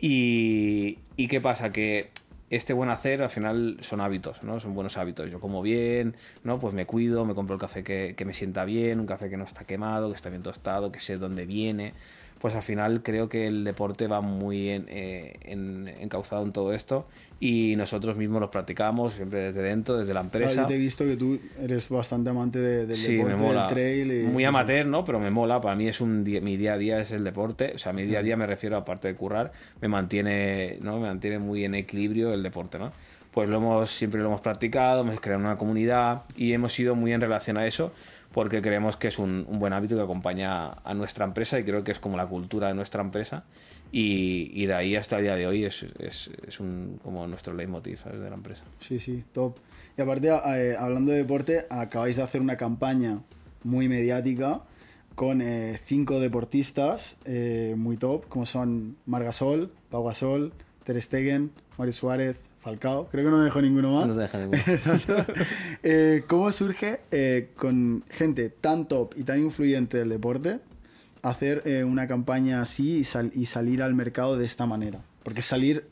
Y, 0.00 0.98
y 1.16 1.28
qué 1.28 1.40
pasa? 1.40 1.70
Que 1.70 2.10
este 2.50 2.72
buen 2.72 2.90
hacer 2.90 3.22
al 3.22 3.30
final 3.30 3.78
son 3.80 4.00
hábitos, 4.00 4.42
¿no? 4.42 4.60
Son 4.60 4.74
buenos 4.74 4.96
hábitos. 4.96 5.30
Yo 5.30 5.40
como 5.40 5.62
bien, 5.62 6.14
¿no? 6.44 6.58
Pues 6.60 6.74
me 6.74 6.86
cuido, 6.86 7.24
me 7.24 7.34
compro 7.34 7.54
el 7.54 7.60
café 7.60 7.82
que, 7.82 8.14
que, 8.16 8.24
me 8.24 8.32
sienta 8.32 8.64
bien, 8.64 9.00
un 9.00 9.06
café 9.06 9.28
que 9.28 9.36
no 9.36 9.44
está 9.44 9.64
quemado, 9.64 10.10
que 10.10 10.14
está 10.14 10.30
bien 10.30 10.42
tostado, 10.42 10.92
que 10.92 11.00
sé 11.00 11.16
dónde 11.16 11.46
viene. 11.46 11.94
Pues 12.46 12.54
al 12.54 12.62
final 12.62 13.02
creo 13.02 13.28
que 13.28 13.48
el 13.48 13.64
deporte 13.64 14.06
va 14.06 14.20
muy 14.20 14.68
en, 14.68 14.86
eh, 14.88 15.36
en, 15.40 15.88
encauzado 15.88 16.44
en 16.44 16.52
todo 16.52 16.72
esto 16.72 17.08
y 17.40 17.74
nosotros 17.74 18.16
mismos 18.16 18.40
lo 18.40 18.52
practicamos 18.52 19.14
siempre 19.14 19.50
desde 19.50 19.62
dentro, 19.62 19.96
desde 19.96 20.14
la 20.14 20.20
empresa. 20.20 20.52
Claro, 20.52 20.62
yo 20.62 20.68
te 20.68 20.76
he 20.76 20.78
visto 20.78 21.04
que 21.04 21.16
tú 21.16 21.40
eres 21.60 21.88
bastante 21.88 22.30
amante 22.30 22.60
de, 22.60 22.86
del 22.86 22.96
sí, 22.96 23.16
deporte, 23.16 23.44
del 23.44 23.66
trail. 23.66 24.12
Y, 24.12 24.26
muy 24.28 24.44
amateur, 24.44 24.86
¿no? 24.86 25.04
Pero 25.04 25.18
me 25.18 25.28
mola. 25.28 25.60
Para 25.60 25.74
mí 25.74 25.88
es 25.88 26.00
un 26.00 26.22
día, 26.22 26.40
mi 26.40 26.56
día 26.56 26.74
a 26.74 26.78
día 26.78 27.00
es 27.00 27.10
el 27.10 27.24
deporte. 27.24 27.72
O 27.74 27.78
sea, 27.78 27.92
mi 27.92 28.04
día 28.04 28.20
a 28.20 28.22
día 28.22 28.36
me 28.36 28.46
refiero, 28.46 28.76
aparte 28.76 29.08
de 29.08 29.16
currar, 29.16 29.50
me 29.80 29.88
mantiene, 29.88 30.78
¿no? 30.82 31.00
Me 31.00 31.08
mantiene 31.08 31.40
muy 31.40 31.64
en 31.64 31.74
equilibrio 31.74 32.32
el 32.32 32.44
deporte, 32.44 32.78
¿no? 32.78 32.92
Pues 33.32 33.48
lo 33.48 33.56
hemos, 33.56 33.90
siempre 33.90 34.20
lo 34.20 34.28
hemos 34.28 34.40
practicado, 34.40 35.00
hemos 35.00 35.20
creado 35.20 35.40
una 35.40 35.56
comunidad 35.56 36.22
y 36.36 36.52
hemos 36.52 36.78
ido 36.78 36.94
muy 36.94 37.12
en 37.12 37.20
relación 37.20 37.58
a 37.58 37.66
eso 37.66 37.92
porque 38.36 38.60
creemos 38.60 38.98
que 38.98 39.08
es 39.08 39.18
un, 39.18 39.46
buen 39.48 39.72
hábito 39.72 39.96
que 39.96 40.02
acompaña 40.02 40.72
a 40.84 40.92
nuestra 40.92 41.24
empresa 41.24 41.58
y 41.58 41.64
creo 41.64 41.82
que 41.82 41.92
es 41.92 41.98
como 41.98 42.18
la 42.18 42.26
cultura 42.26 42.68
de 42.68 42.74
nuestra 42.74 43.00
empresa 43.00 43.44
y, 43.90 44.50
y 44.52 44.66
de 44.66 44.74
ahí 44.74 44.94
hasta 44.94 45.16
el 45.16 45.22
día 45.22 45.36
de 45.36 45.46
hoy 45.46 45.64
es, 45.64 45.86
es, 45.98 46.30
es 46.46 46.60
un, 46.60 47.00
como 47.02 47.26
nuestro 47.26 47.54
leitmotiv 47.54 47.98
¿sabes? 47.98 48.20
de 48.20 48.28
la 48.28 48.36
empresa. 48.36 48.62
Sí, 48.78 48.98
sí, 48.98 49.24
top. 49.32 49.56
Y 49.96 50.02
aparte, 50.02 50.28
eh, 50.28 50.76
hablando 50.78 51.12
de 51.12 51.16
deporte, 51.16 51.64
acabáis 51.70 52.16
de 52.16 52.24
hacer 52.24 52.42
una 52.42 52.58
campaña 52.58 53.22
muy 53.64 53.88
mediática 53.88 54.60
con 55.14 55.40
eh, 55.40 55.80
cinco 55.82 56.20
deportistas 56.20 57.16
eh, 57.24 57.72
muy 57.78 57.96
top, 57.96 58.28
como 58.28 58.44
son 58.44 58.98
Margasol, 59.06 59.72
Pau 59.88 60.04
Gasol, 60.04 60.52
Ter 60.84 61.00
Stegen, 61.00 61.52
Mario 61.78 61.94
Suárez, 61.94 62.38
Falcao, 62.66 63.06
creo 63.08 63.24
que 63.24 63.30
no 63.30 63.38
me 63.38 63.44
dejo 63.44 63.62
ninguno 63.62 63.92
más. 63.92 64.08
No 64.08 64.16
deja 64.16 64.38
ninguno. 64.38 64.60
Exacto. 64.66 65.24
eh, 65.84 66.24
¿Cómo 66.26 66.50
surge 66.50 66.98
eh, 67.12 67.50
con 67.54 68.02
gente 68.10 68.50
tan 68.50 68.88
top 68.88 69.14
y 69.16 69.22
tan 69.22 69.40
influyente 69.40 69.98
del 69.98 70.08
deporte 70.08 70.58
hacer 71.22 71.62
eh, 71.64 71.84
una 71.84 72.08
campaña 72.08 72.60
así 72.60 72.98
y, 72.98 73.04
sal 73.04 73.30
y, 73.34 73.46
salir 73.46 73.84
al 73.84 73.94
mercado 73.94 74.36
de 74.36 74.46
esta 74.46 74.66
manera? 74.66 74.98
Porque 75.22 75.42
salir 75.42 75.86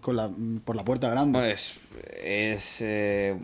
con 0.00 0.14
la, 0.14 0.30
por 0.64 0.76
la 0.76 0.84
puerta 0.84 1.10
grande. 1.10 1.40
Pues 1.40 1.80
es 2.22 2.76
eh, 2.82 3.36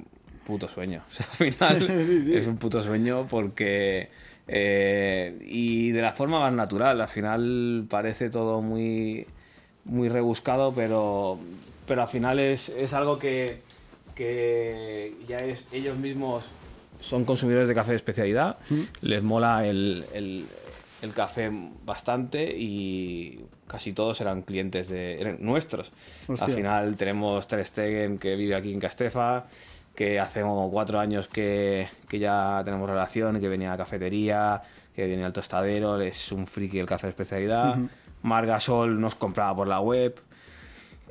puto 0.46 0.68
sueño. 0.68 1.02
O 1.10 1.12
sea, 1.12 1.26
al 1.26 1.32
final 1.32 2.04
Sí, 2.06 2.22
sí. 2.22 2.34
es 2.36 2.46
un 2.46 2.58
puto 2.58 2.80
sueño 2.80 3.26
porque... 3.28 4.08
y 4.46 5.90
de 5.90 6.00
la 6.00 6.12
forma 6.12 6.38
más 6.38 6.52
natural. 6.52 7.00
Al 7.00 7.08
final 7.08 7.86
parece 7.90 8.30
todo 8.30 8.62
muy, 8.62 9.26
muy 9.84 10.08
rebuscado, 10.08 10.72
pero 10.72 11.40
pero 11.86 12.02
al 12.02 12.08
final 12.08 12.38
es, 12.38 12.68
es 12.68 12.92
algo 12.94 13.18
que, 13.18 13.60
que, 14.14 15.14
ya 15.28 15.38
es 15.38 15.66
ellos 15.72 15.96
mismos 15.96 16.50
son 17.00 17.24
consumidores 17.24 17.68
de 17.68 17.74
café 17.74 17.90
de 17.90 17.96
especialidad, 17.96 18.58
Mm. 18.70 18.80
les 19.00 19.22
mola 19.22 19.66
el, 19.66 20.04
el, 20.14 20.46
el, 21.02 21.12
café 21.12 21.50
bastante 21.84 22.54
y 22.56 23.44
casi 23.66 23.92
todos 23.92 24.20
eran 24.20 24.42
clientes 24.42 24.88
de 24.88 25.20
eran 25.20 25.38
nuestros. 25.40 25.92
Hostia. 26.28 26.46
Al 26.46 26.52
final 26.52 26.96
tenemos 26.96 27.48
Ter 27.48 27.66
Stegen 27.66 28.18
que 28.18 28.36
vive 28.36 28.54
aquí 28.54 28.72
en 28.72 28.78
Castefa, 28.78 29.46
que 29.96 30.20
hace 30.20 30.42
como 30.42 30.70
cuatro 30.70 31.00
años 31.00 31.26
que, 31.26 31.88
que 32.08 32.18
ya 32.20 32.62
tenemos 32.64 32.88
relación, 32.88 33.40
que 33.40 33.48
venía 33.48 33.68
a 33.68 33.72
la 33.72 33.78
cafetería, 33.78 34.62
que 34.94 35.06
venía 35.06 35.26
al 35.26 35.32
tostadero, 35.32 36.00
es 36.00 36.30
un 36.30 36.46
friki 36.46 36.78
del 36.78 36.86
café 36.86 37.08
de 37.08 37.10
especialidad. 37.10 37.78
Ujú. 37.78 37.88
Margasol 38.22 39.00
nos 39.00 39.16
compraba 39.16 39.56
por 39.56 39.66
la 39.66 39.80
web. 39.80 40.14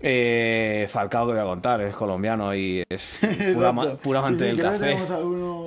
Eh, 0.04 0.88
Falcao, 0.90 1.28
que 1.28 1.34
voy 1.34 1.42
a 1.42 1.46
contar, 1.46 1.82
es 1.82 1.96
colombiano 1.96 2.56
y 2.56 2.84
es 2.90 3.20
pura, 4.04 4.20
amante 4.20 4.46
del 4.46 4.60
café. 4.60 4.98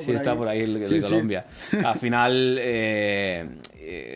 Sí, 0.01 0.13
está 0.13 0.33
ahí. 0.33 0.37
por 0.39 0.49
ahí 0.49 0.61
el, 0.63 0.77
el 0.79 0.85
Sí, 0.87 0.95
de 0.95 1.03
sí. 1.03 1.09
Colombia. 1.11 1.47
Al 1.85 1.99
final 1.99 2.57
eh, 2.61 3.49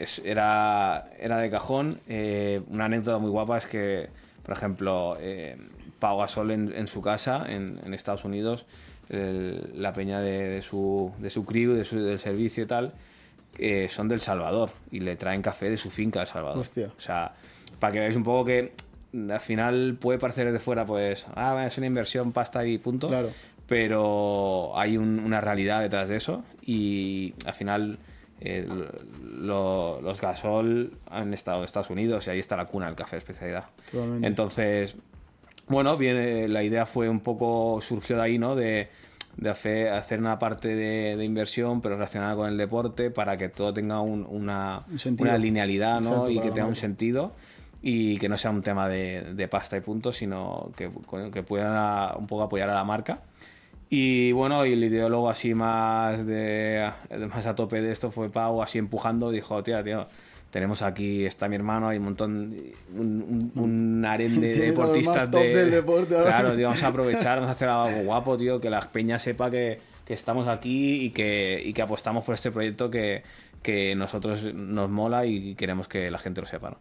es- 0.03 0.21
era, 0.25 1.11
era 1.21 1.39
de 1.39 1.51
cajón. 1.51 2.01
Eh, 2.09 2.61
una 2.69 2.87
anécdota 2.87 3.19
muy 3.19 3.31
guapa 3.31 3.59
es 3.59 3.67
que, 3.67 4.09
por 4.43 4.57
ejemplo, 4.57 5.17
Pau 6.01 6.19
Gasol 6.19 6.51
en, 6.51 6.73
en 6.75 6.87
su 6.89 7.01
casa, 7.01 7.45
en, 7.49 7.79
en 7.85 7.95
Estados 7.95 8.25
Unidos, 8.25 8.67
el- 9.11 9.71
la 9.77 9.93
peña 9.93 10.21
de, 10.21 10.49
de 10.49 10.63
su, 10.63 11.13
de 11.19 11.31
su 11.31 11.45
crew, 11.45 11.75
de 11.75 11.85
su, 11.85 12.01
del 12.03 12.19
servicio 12.19 12.65
y 12.65 12.67
tal, 12.67 12.93
son 13.89 14.09
del 14.09 14.21
Salvador 14.21 14.71
y 14.91 15.01
le 15.01 15.17
traen 15.17 15.43
café 15.43 15.71
de 15.71 15.77
su 15.77 15.91
finca 15.91 16.21
de 16.21 16.27
Salvador. 16.27 16.59
Hostia. 16.59 16.91
O 16.97 17.01
sea, 17.01 17.33
para 17.79 17.93
que 17.93 18.01
veáis 18.01 18.17
un 18.17 18.23
poco 18.25 18.45
que 18.45 18.73
al 19.13 19.41
final 19.41 19.97
puede 20.01 20.19
parecer 20.19 20.47
desde 20.47 20.59
fuera, 20.59 20.85
pues, 20.85 21.27
ah, 21.35 21.65
es 21.67 21.77
una 21.79 21.87
inversión, 21.87 22.33
pasta 22.33 22.65
y 22.67 22.79
punto. 22.79 23.09
Claro. 23.09 23.31
Pero 23.67 24.73
hay 24.79 24.97
un- 24.97 25.19
una 25.21 25.41
realidad 25.41 25.81
detrás 25.81 26.09
de 26.09 26.17
eso 26.17 26.43
y 26.63 27.35
al 27.47 27.55
final 27.55 27.99
eh, 28.41 28.69
lo- 29.41 30.01
los 30.01 30.21
gasol 30.21 30.93
han 31.11 31.35
estado 31.35 31.59
en 31.59 31.65
Estados 31.65 31.91
Unidos 31.91 32.27
y 32.27 32.31
ahí 32.31 32.39
está 32.39 32.57
la 32.57 32.67
cuna 32.67 32.87
del 32.87 32.95
café 32.95 33.17
de 33.17 33.19
especialidad. 33.19 33.65
Totalmente. 33.91 34.27
Entonces, 34.29 34.97
bueno, 35.67 35.97
viene, 35.97 36.47
la 36.47 36.63
idea 36.63 36.87
fue 36.87 37.09
un 37.09 37.19
poco, 37.21 37.81
surgió 37.83 38.15
de 38.17 38.23
ahí, 38.23 38.39
¿no? 38.39 38.55
De, 38.55 38.89
de 39.37 39.51
hacer, 39.51 39.89
hacer 39.89 40.21
una 40.21 40.39
parte 40.39 40.69
de, 40.77 41.17
de 41.17 41.25
inversión, 41.25 41.81
pero 41.81 41.97
relacionada 41.97 42.37
con 42.37 42.49
el 42.49 42.57
deporte, 42.57 43.11
para 43.11 43.37
que 43.37 43.49
todo 43.49 43.75
tenga 43.75 44.01
un- 44.01 44.25
una, 44.31 44.85
Un 44.89 45.17
una 45.19 45.37
linealidad, 45.39 45.95
¿no? 46.01 46.09
Exacto, 46.09 46.31
y 46.31 46.41
que 46.41 46.51
tenga 46.53 46.67
un 46.69 46.77
sentido 46.77 47.33
y 47.83 48.19
que 48.19 48.29
no 48.29 48.37
sea 48.37 48.51
un 48.51 48.63
tema 48.63 48.89
de, 48.89 49.35
de 49.35 49.49
pasta 49.49 49.77
y 49.77 49.81
punto, 49.81 50.13
sino 50.13 50.71
que, 50.77 50.91
que 51.33 51.43
pueda 51.43 52.15
un 52.17 52.27
poco 52.27 52.43
apoyar 52.43 52.71
a 52.71 52.75
la 52.75 52.85
marca. 52.85 53.21
Y 53.91 54.33
bueno, 54.33 54.67
y 54.67 54.75
el 54.75 54.85
ideólogo 54.85 55.31
así 55.31 55.55
más 55.55 56.27
de 56.27 56.91
más 57.31 57.47
a 57.47 57.55
tope 57.55 57.81
de 57.81 57.91
esto 57.91 58.11
fue 58.11 58.29
Pau, 58.29 58.63
así 58.63 58.79
empujando, 58.79 59.31
dijo, 59.31 59.63
tío, 59.63 59.83
tío, 59.83 60.09
tenemos 60.51 60.83
aquí, 60.83 61.25
está 61.25 61.49
mi 61.49 61.57
hermano, 61.57 61.89
hay 61.89 61.99
un 61.99 62.05
montón, 62.05 62.57
un, 62.95 63.51
un, 63.55 63.63
un 63.63 64.05
harén 64.05 64.41
de 64.41 64.55
deportistas 64.71 65.31
de... 65.31 65.55
del 65.55 65.71
deporte. 65.71 66.17
Claro, 66.23 66.55
tío, 66.55 66.67
vamos 66.67 66.83
a 66.83 66.89
aprovechar, 66.89 67.37
vamos 67.37 67.49
a 67.49 67.53
hacer 67.53 67.69
algo 67.69 68.03
guapo, 68.05 68.37
tío, 68.37 68.61
que 68.61 68.69
la 68.69 68.81
peña 68.81 69.19
sepa 69.19 69.51
que, 69.51 69.81
que 70.05 70.13
estamos 70.13 70.49
aquí 70.49 71.05
y 71.05 71.11
que, 71.11 71.63
y 71.65 71.73
que 71.73 71.81
apostamos 71.81 72.25
por 72.25 72.35
este 72.35 72.51
proyecto 72.51 72.91
que, 72.91 73.23
que 73.63 73.95
nosotros 73.95 74.53
nos 74.53 74.91
mola 74.91 75.25
y 75.25 75.55
queremos 75.55 75.89
que 75.89 76.11
la 76.11 76.19
gente 76.19 76.43
lo 76.43 76.47
sepa, 76.47 76.71
¿no? 76.71 76.79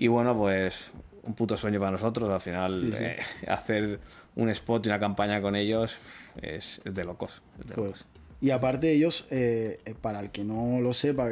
Y 0.00 0.08
bueno, 0.08 0.34
pues 0.34 0.92
un 1.24 1.34
puto 1.34 1.58
sueño 1.58 1.78
para 1.78 1.92
nosotros, 1.92 2.30
al 2.30 2.40
final 2.40 2.80
Sí, 2.80 2.92
sí. 2.96 3.04
eh, 3.04 3.18
hacer 3.48 4.00
un 4.34 4.48
spot 4.48 4.86
y 4.86 4.88
una 4.88 4.98
campaña 4.98 5.42
con 5.42 5.54
ellos 5.56 5.98
es, 6.40 6.80
es 6.86 6.94
de 6.94 7.04
locos. 7.04 7.42
es 7.60 7.66
de 7.68 7.76
locos. 7.76 8.06
Y 8.40 8.48
aparte 8.48 8.90
ellos, 8.90 9.26
eh, 9.30 9.78
eh, 9.84 9.94
para 10.00 10.20
el 10.20 10.30
que 10.30 10.42
no 10.42 10.80
lo 10.80 10.94
sepa, 10.94 11.28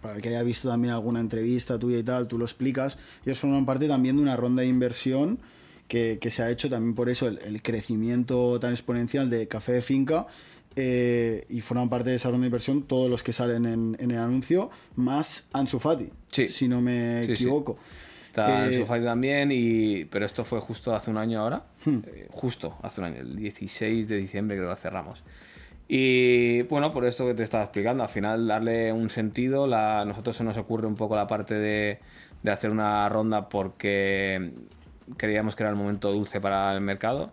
para 0.00 0.14
el 0.16 0.22
que 0.22 0.30
haya 0.30 0.42
visto 0.42 0.70
también 0.70 0.94
alguna 0.94 1.20
entrevista 1.20 1.78
tuya 1.78 1.98
y 1.98 2.02
tal, 2.02 2.26
tú 2.26 2.38
lo 2.38 2.46
explicas, 2.46 2.96
ellos 3.26 3.38
forman 3.38 3.66
parte 3.66 3.86
también 3.86 4.16
de 4.16 4.22
una 4.22 4.34
ronda 4.34 4.62
de 4.62 4.68
inversión 4.68 5.38
que, 5.86 6.16
que 6.18 6.30
se 6.30 6.42
ha 6.42 6.50
hecho 6.50 6.70
también 6.70 6.94
por 6.94 7.10
eso 7.10 7.28
el, 7.28 7.36
el 7.40 7.60
crecimiento 7.60 8.58
tan 8.58 8.70
exponencial 8.70 9.28
de 9.28 9.46
Café 9.46 9.72
de 9.72 9.82
Finca. 9.82 10.26
Eh, 10.76 11.44
y 11.48 11.60
forman 11.60 11.88
parte 11.88 12.10
de 12.10 12.16
esa 12.16 12.28
ronda 12.30 12.42
de 12.44 12.48
inversión 12.48 12.82
todos 12.82 13.10
los 13.10 13.22
que 13.22 13.32
salen 13.32 13.64
en, 13.66 13.96
en 13.98 14.10
el 14.10 14.18
anuncio, 14.18 14.70
más 14.94 15.48
Ansu 15.52 15.78
Fati, 15.78 16.10
Sí. 16.30 16.48
si 16.48 16.68
no 16.68 16.80
me 16.80 17.20
Sí, 17.24 17.36
sí. 17.36 17.44
equivoco. 17.44 17.78
Está 18.22 18.68
Eh, 18.70 18.84
fight 18.86 19.02
también, 19.02 19.50
y, 19.50 20.04
pero 20.04 20.26
esto 20.26 20.44
fue 20.44 20.60
justo 20.60 20.94
hace 20.94 21.10
un 21.10 21.16
año 21.16 21.40
ahora. 21.40 21.64
Hmm. 21.86 22.00
Eh, 22.06 22.26
justo 22.30 22.76
hace 22.82 23.00
un 23.00 23.06
año, 23.06 23.20
el 23.20 23.34
16 23.34 24.06
de 24.08 24.16
diciembre 24.18 24.56
creo 24.58 24.68
que 24.68 24.76
cerramos. 24.80 25.22
Y 25.88 26.62
bueno, 26.62 26.92
por 26.92 27.04
esto 27.06 27.26
que 27.26 27.34
te 27.34 27.42
estaba 27.42 27.62
explicando, 27.64 28.02
al 28.02 28.08
final 28.08 28.46
darle 28.46 28.92
un 28.92 29.08
sentido, 29.08 29.66
la, 29.66 30.00
a 30.00 30.04
nosotros 30.04 30.36
se 30.36 30.44
nos 30.44 30.56
ocurre 30.56 30.86
un 30.86 30.96
poco 30.96 31.14
la 31.16 31.26
parte 31.26 31.54
de, 31.54 32.00
de 32.42 32.50
hacer 32.50 32.70
una 32.70 33.08
ronda 33.08 33.48
porque 33.48 34.50
creíamos 35.16 35.54
que 35.54 35.62
era 35.62 35.70
el 35.70 35.76
momento 35.76 36.12
dulce 36.12 36.40
para 36.40 36.74
el 36.74 36.80
mercado. 36.80 37.30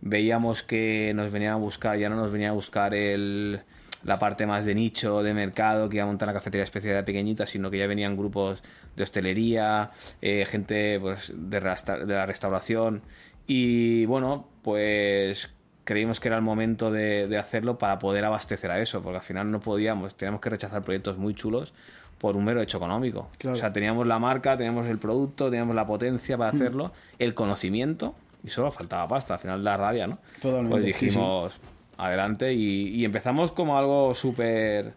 Veíamos 0.00 0.62
que 0.62 1.12
nos 1.14 1.32
venían 1.32 1.52
a 1.54 1.56
buscar, 1.56 1.98
ya 1.98 2.08
no 2.08 2.16
nos 2.16 2.30
venía 2.30 2.50
a 2.50 2.52
buscar 2.52 2.94
el, 2.94 3.60
la 4.04 4.18
parte 4.18 4.46
más 4.46 4.64
de 4.64 4.74
nicho, 4.74 5.22
de 5.22 5.34
mercado, 5.34 5.88
que 5.88 5.96
iba 5.96 6.04
a 6.04 6.06
montar 6.06 6.28
una 6.28 6.34
cafetería 6.34 6.64
especial 6.64 7.04
pequeñita, 7.04 7.46
sino 7.46 7.70
que 7.70 7.78
ya 7.78 7.86
venían 7.86 8.16
grupos 8.16 8.62
de 8.94 9.02
hostelería, 9.02 9.90
eh, 10.22 10.46
gente 10.48 10.98
pues, 11.00 11.32
de, 11.34 11.60
resta- 11.60 11.98
de 12.04 12.14
la 12.14 12.26
restauración. 12.26 13.02
Y 13.46 14.06
bueno, 14.06 14.46
pues 14.62 15.50
creímos 15.84 16.20
que 16.20 16.28
era 16.28 16.36
el 16.36 16.42
momento 16.42 16.90
de, 16.90 17.26
de 17.28 17.38
hacerlo 17.38 17.78
para 17.78 17.98
poder 17.98 18.24
abastecer 18.24 18.70
a 18.70 18.78
eso, 18.80 19.02
porque 19.02 19.16
al 19.16 19.22
final 19.22 19.50
no 19.50 19.58
podíamos, 19.60 20.14
teníamos 20.16 20.40
que 20.42 20.50
rechazar 20.50 20.82
proyectos 20.82 21.16
muy 21.16 21.34
chulos 21.34 21.72
por 22.18 22.36
un 22.36 22.44
mero 22.44 22.60
hecho 22.60 22.76
económico. 22.76 23.30
Claro. 23.38 23.56
O 23.56 23.56
sea, 23.58 23.72
teníamos 23.72 24.06
la 24.06 24.18
marca, 24.18 24.56
teníamos 24.56 24.86
el 24.86 24.98
producto, 24.98 25.50
teníamos 25.50 25.74
la 25.74 25.86
potencia 25.86 26.36
para 26.36 26.50
hacerlo, 26.50 26.92
el 27.18 27.32
conocimiento, 27.32 28.14
y 28.44 28.48
solo 28.50 28.70
faltaba 28.70 29.06
pasta, 29.08 29.34
al 29.34 29.40
final 29.40 29.62
da 29.64 29.76
rabia, 29.76 30.06
¿no? 30.06 30.18
Totalmente, 30.40 30.70
Pues 30.70 30.84
sí, 30.84 31.06
dijimos, 31.06 31.58
adelante, 31.96 32.52
y, 32.52 32.88
y 32.94 33.04
empezamos 33.04 33.52
como 33.52 33.76
algo 33.78 34.14
súper... 34.14 34.94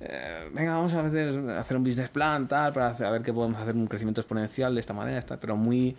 eh, 0.00 0.48
venga, 0.52 0.72
vamos 0.76 0.94
a 0.94 1.00
hacer, 1.06 1.50
hacer 1.50 1.76
un 1.76 1.84
business 1.84 2.08
plan, 2.10 2.46
tal, 2.48 2.72
para 2.72 2.88
hacer- 2.88 3.06
a 3.06 3.10
ver 3.10 3.22
qué 3.22 3.32
podemos 3.32 3.60
hacer 3.60 3.74
un 3.74 3.86
crecimiento 3.86 4.20
exponencial 4.20 4.74
de 4.74 4.80
esta 4.80 4.92
manera, 4.92 5.18
esta- 5.18 5.38
pero 5.40 5.56
muy 5.56 5.96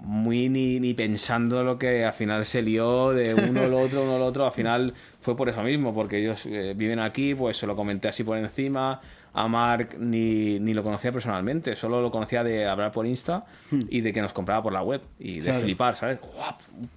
muy 0.00 0.48
ni, 0.48 0.78
ni 0.78 0.94
pensando 0.94 1.64
lo 1.64 1.76
que 1.76 2.04
al 2.04 2.12
final 2.12 2.44
se 2.44 2.62
lió 2.62 3.10
de 3.10 3.34
uno 3.34 3.62
al 3.64 3.74
otro, 3.74 4.04
uno 4.04 4.14
al 4.14 4.22
otro. 4.22 4.46
Al 4.46 4.52
final 4.52 4.94
fue 5.20 5.36
por 5.36 5.48
eso 5.48 5.62
mismo, 5.64 5.92
porque 5.92 6.18
ellos 6.18 6.46
eh, 6.46 6.72
viven 6.76 7.00
aquí, 7.00 7.34
pues 7.34 7.56
se 7.56 7.66
lo 7.66 7.74
comenté 7.74 8.06
así 8.06 8.22
por 8.22 8.38
encima. 8.38 9.00
A 9.44 9.48
Mark 9.48 9.96
ni, 9.98 10.58
ni 10.58 10.74
lo 10.74 10.82
conocía 10.82 11.12
personalmente, 11.12 11.76
solo 11.76 12.00
lo 12.02 12.10
conocía 12.10 12.42
de 12.42 12.66
hablar 12.66 12.90
por 12.92 13.06
Insta 13.06 13.44
y 13.70 14.00
de 14.00 14.12
que 14.12 14.20
nos 14.20 14.32
compraba 14.32 14.62
por 14.62 14.72
la 14.72 14.82
web 14.82 15.00
y 15.18 15.40
de 15.40 15.44
Claro. 15.50 15.60
flipar, 15.60 15.94
¿sabes? 15.96 16.18
¡Guau! 16.20 16.54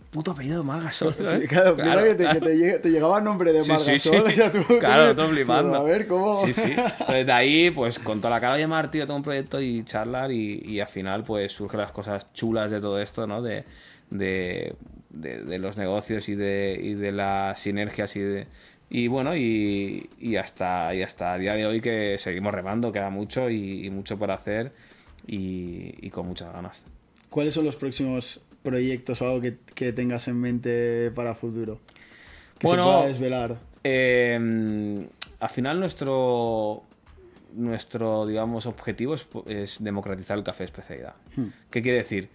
Puto 0.09 0.31
apellido 0.31 0.57
de 0.57 0.63
Margasol. 0.63 1.13
¿sabes? 1.15 1.47
Claro, 1.47 1.75
mira 1.75 2.03
que 2.03 2.15
te, 2.15 2.27
que 2.29 2.39
te 2.41 2.57
llega- 2.57 2.81
te 2.81 2.89
llegaba 2.89 3.19
el 3.19 3.23
nombre 3.23 3.53
de 3.53 3.63
Sí, 3.63 3.71
sí, 3.77 3.99
sí. 3.99 4.09
Margasol. 4.09 4.27
o 4.27 4.29
sea, 4.31 4.51
tú- 4.51 4.63
tú- 4.67 4.79
claro, 4.79 5.27
flipando. 5.27 5.75
A 5.75 5.83
ver, 5.83 6.07
¿cómo? 6.07 6.45
Sí, 6.45 6.53
sí. 6.53 6.71
Entonces 6.75 7.25
de 7.25 7.31
ahí, 7.31 7.71
pues 7.71 7.99
con 7.99 8.19
toda 8.19 8.31
la 8.31 8.41
cara, 8.41 8.55
oye, 8.55 8.67
Mar, 8.67 8.89
tío, 8.91 9.05
tengo 9.05 9.17
un 9.17 9.23
proyecto 9.23 9.61
y 9.61 9.83
charlar 9.83 10.31
y, 10.31 10.63
y 10.65 10.79
al 10.79 10.87
final, 10.87 11.23
pues 11.23 11.51
surgen 11.51 11.79
las 11.79 11.91
cosas 11.91 12.31
chulas 12.33 12.71
de 12.71 12.81
todo 12.81 12.99
esto, 12.99 13.27
¿no? 13.27 13.41
De, 13.41 13.65
de, 14.09 14.73
de- 15.11 15.43
de 15.43 15.57
los 15.59 15.77
negocios 15.77 16.27
y 16.27 16.35
de, 16.35 16.79
y 16.81 16.93
de 16.95 17.11
las 17.11 17.59
sinergias 17.59 18.15
y 18.15 18.19
de... 18.21 18.47
Y 18.93 19.07
bueno, 19.07 19.37
y, 19.37 20.09
y 20.19 20.35
hasta, 20.35 20.93
y 20.93 21.01
hasta 21.01 21.35
el 21.35 21.41
día 21.41 21.53
de 21.53 21.65
hoy 21.65 21.79
que 21.79 22.17
seguimos 22.17 22.53
remando, 22.53 22.91
queda 22.91 23.09
mucho 23.09 23.49
y, 23.49 23.85
y 23.85 23.89
mucho 23.89 24.19
por 24.19 24.31
hacer 24.31 24.73
y, 25.25 25.95
y 26.05 26.09
con 26.09 26.27
muchas 26.27 26.51
ganas. 26.51 26.85
¿Cuáles 27.29 27.53
son 27.53 27.63
los 27.63 27.77
próximos 27.77 28.41
proyectos 28.61 29.21
o 29.21 29.27
algo 29.27 29.39
que, 29.39 29.59
que 29.73 29.93
tengas 29.93 30.27
en 30.27 30.41
mente 30.41 31.09
para 31.11 31.33
futuro? 31.35 31.79
Que 32.59 32.67
Bueno, 32.67 32.83
se 32.83 32.91
pueda 32.91 33.07
desvelar. 33.07 33.57
Eh, 33.85 35.07
al 35.39 35.49
final 35.49 35.79
nuestro 35.79 36.83
nuestro 37.53 38.27
digamos 38.27 38.65
objetivo 38.65 39.15
es, 39.15 39.25
es 39.47 39.81
democratizar 39.81 40.37
el 40.37 40.43
café 40.43 40.63
de 40.63 40.65
especialidad. 40.65 41.13
¿Qué 41.69 41.81
quiere 41.81 41.99
decir? 41.99 42.27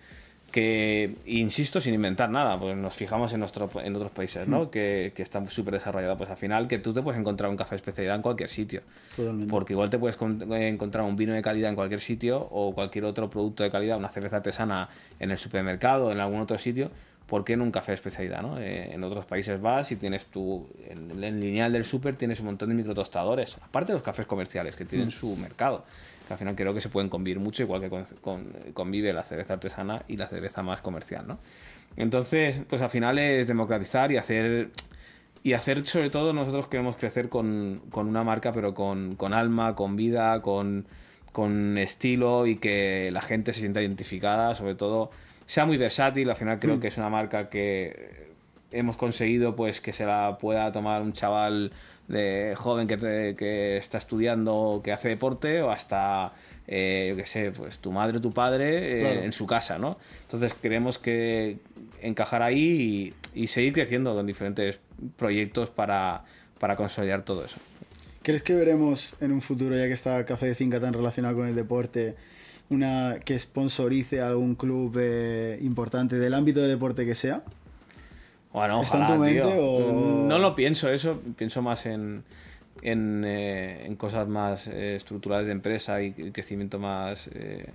Que, 0.57 1.15
insisto, 1.27 1.83
sin 1.83 1.93
inventar 1.93 2.31
nada, 2.31 2.59
pues 2.59 2.75
nos 2.79 2.95
fijamos 2.95 3.31
en, 3.35 3.41
nuestro, 3.41 3.69
en 3.85 3.95
otros 3.95 4.11
países, 4.11 4.49
¿no? 4.49 4.71
Que, 4.71 5.13
que 5.15 5.23
están 5.23 5.51
súper 5.51 5.75
desarrollados. 5.75 6.17
Pues 6.17 6.31
al 6.31 6.39
final 6.39 6.67
que 6.67 6.79
tú 6.79 6.95
te 6.95 7.03
puedes 7.03 7.21
encontrar 7.21 7.51
un 7.51 7.59
café 7.59 7.73
de 7.73 7.77
especialidad 7.77 8.17
en 8.17 8.23
cualquier 8.23 8.49
sitio. 8.49 8.81
Totalmente. 9.15 9.51
Porque 9.51 9.75
igual 9.75 9.91
te 9.91 9.99
puedes 9.99 10.17
con- 10.17 10.51
encontrar 10.55 11.05
un 11.05 11.15
vino 11.15 11.35
de 11.35 11.43
calidad 11.43 11.69
en 11.69 11.77
cualquier 11.77 12.01
sitio 12.01 12.39
o 12.51 12.75
cualquier 12.75 13.05
otro 13.05 13.29
producto 13.29 13.65
de 13.65 13.71
calidad, 13.71 13.99
una 13.99 14.09
cerveza 14.09 14.37
artesana 14.37 14.89
en 15.21 15.31
el 15.31 15.37
supermercado, 15.37 16.11
en 16.11 16.21
algún 16.21 16.41
otro 16.41 16.57
sitio. 16.57 16.91
¿Por 17.27 17.45
qué 17.45 17.53
en 17.53 17.61
un 17.61 17.71
café 17.71 17.91
de 17.93 17.97
especialidad? 17.97 18.41
¿no? 18.41 18.59
Eh, 18.59 18.95
en 18.95 19.05
otros 19.05 19.27
países 19.27 19.61
vas 19.61 19.93
y 19.93 19.97
tienes 19.97 20.25
tu. 20.25 20.67
En 20.89 21.23
el 21.23 21.39
lineal 21.39 21.71
del 21.73 21.85
súper 21.85 22.17
tienes 22.17 22.41
un 22.41 22.47
montón 22.47 22.71
de 22.71 22.77
microtostadores. 22.77 23.59
Aparte 23.61 23.93
de 23.93 23.97
los 23.99 24.03
cafés 24.03 24.25
comerciales 24.25 24.75
que 24.75 24.87
tienen 24.87 25.11
su 25.11 25.37
mercado. 25.37 25.85
Que 26.27 26.33
al 26.33 26.39
final 26.39 26.57
creo 26.57 26.75
que 26.75 26.81
se 26.81 26.89
pueden 26.89 27.09
convivir 27.09 27.39
mucho, 27.41 27.63
igual 27.63 27.81
que 27.81 27.89
con- 27.89 28.05
con- 28.21 28.53
convive 28.75 29.13
la 29.13 29.23
cerveza 29.23 29.55
artesana 29.55 30.03
y 30.09 30.17
la 30.17 30.27
cerveza 30.29 30.63
más 30.63 30.81
comercial. 30.81 31.25
¿no? 31.29 31.39
Entonces, 31.97 32.61
pues 32.69 32.83
al 32.83 32.91
final 32.91 33.19
es 33.19 33.47
democratizar 33.47 34.11
y 34.13 34.17
hacer 34.17 34.71
y 35.43 35.53
hacer 35.53 35.87
sobre 35.87 36.11
todo 36.11 36.33
nosotros 36.33 36.67
queremos 36.67 36.97
crecer 36.97 37.29
con, 37.29 37.81
con 37.91 38.09
una 38.09 38.25
marca 38.25 38.51
pero 38.53 38.75
con, 38.75 39.15
con 39.15 39.33
alma, 39.33 39.77
con 39.77 39.95
vida, 39.95 40.43
con, 40.43 40.87
con 41.31 41.79
estilo 41.79 42.47
y 42.49 42.57
que 42.57 43.11
la 43.13 43.21
gente 43.23 43.53
se 43.53 43.61
sienta 43.61 43.81
identificada, 43.81 44.57
sobre 44.57 44.75
todo 44.75 45.11
sea 45.47 45.65
muy 45.65 45.77
versátil, 45.77 46.29
al 46.31 46.35
final 46.37 46.59
creo 46.59 46.81
que 46.81 46.89
es 46.89 46.97
una 46.99 47.09
marca 47.11 47.49
que 47.49 48.27
hemos 48.73 48.97
conseguido 48.97 49.55
pues 49.55 49.81
que 49.81 49.93
se 49.93 50.05
la 50.05 50.37
pueda 50.41 50.73
tomar 50.73 51.01
un 51.03 51.13
chaval 51.13 51.71
de 52.09 52.55
joven 52.57 52.87
que, 52.87 52.97
te- 52.97 53.35
que 53.37 53.77
está 53.77 53.99
estudiando, 53.99 54.81
que 54.85 54.93
hace 54.93 55.09
deporte 55.09 55.61
o 55.63 55.71
hasta 55.71 56.33
eh, 56.69 57.07
yo 57.11 57.17
qué 57.17 57.27
sé, 57.27 57.51
pues 57.53 57.79
tu 57.79 57.91
madre 57.93 58.19
o 58.19 58.21
tu 58.21 58.33
padre 58.33 58.99
eh, 58.99 59.01
Claro. 59.01 59.21
en 59.23 59.33
su 59.33 59.47
casa, 59.47 59.79
¿no? 59.79 59.99
Entonces 60.23 60.53
queremos 60.55 60.99
que 60.99 61.59
encajar 62.03 62.43
ahí 62.43 63.15
y, 63.35 63.43
y 63.43 63.47
seguir 63.49 63.73
creciendo 63.73 64.15
con 64.15 64.27
diferentes 64.27 64.79
proyectos 65.17 65.71
para, 65.71 66.25
para 66.59 66.77
consolidar 66.77 67.23
todo 67.25 67.45
eso. 67.45 67.57
¿Crees 68.23 68.43
que 68.43 68.55
veremos 68.55 69.15
en 69.21 69.31
un 69.33 69.41
futuro, 69.41 69.77
ya 69.77 69.87
que 69.87 69.93
está 69.93 70.25
Café 70.25 70.47
de 70.47 70.55
Finca 70.57 70.81
tan 70.81 70.93
relacionado 70.93 71.37
con 71.37 71.47
el 71.47 71.55
deporte, 71.55 72.17
una 72.71 73.19
que 73.25 73.39
sponsorice 73.39 74.21
a 74.21 74.27
algún 74.29 74.57
club 74.57 74.97
eh, 74.99 75.59
importante 75.63 76.19
del 76.19 76.35
ámbito 76.35 76.61
de 76.61 76.69
deporte 76.69 77.05
que 77.07 77.15
sea? 77.15 77.43
Bueno, 78.57 78.81
¿Está 78.81 78.97
en 78.97 79.03
ojalá, 79.05 79.17
tu 79.19 79.23
mente 79.23 79.43
tío. 79.43 79.63
o- 79.67 80.27
No 80.27 80.39
lo 80.39 80.55
pienso 80.55 80.91
eso, 80.91 81.21
pienso 81.37 81.61
más 81.61 81.85
en, 81.85 82.25
en, 82.81 83.23
eh, 83.27 83.85
en 83.85 83.97
cosas 83.97 84.27
más 84.29 84.67
eh, 84.67 84.97
estructurales 84.97 85.45
de 85.45 85.53
empresa 85.53 86.01
y 86.01 86.13
crecimiento 86.33 86.79
más, 86.79 87.29
eh, 87.35 87.67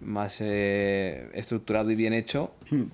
más 0.00 0.38
eh, 0.40 1.28
estructurado 1.34 1.90
y 1.90 1.96
bien 1.96 2.14
hecho, 2.14 2.52
Hmm. 2.70 2.84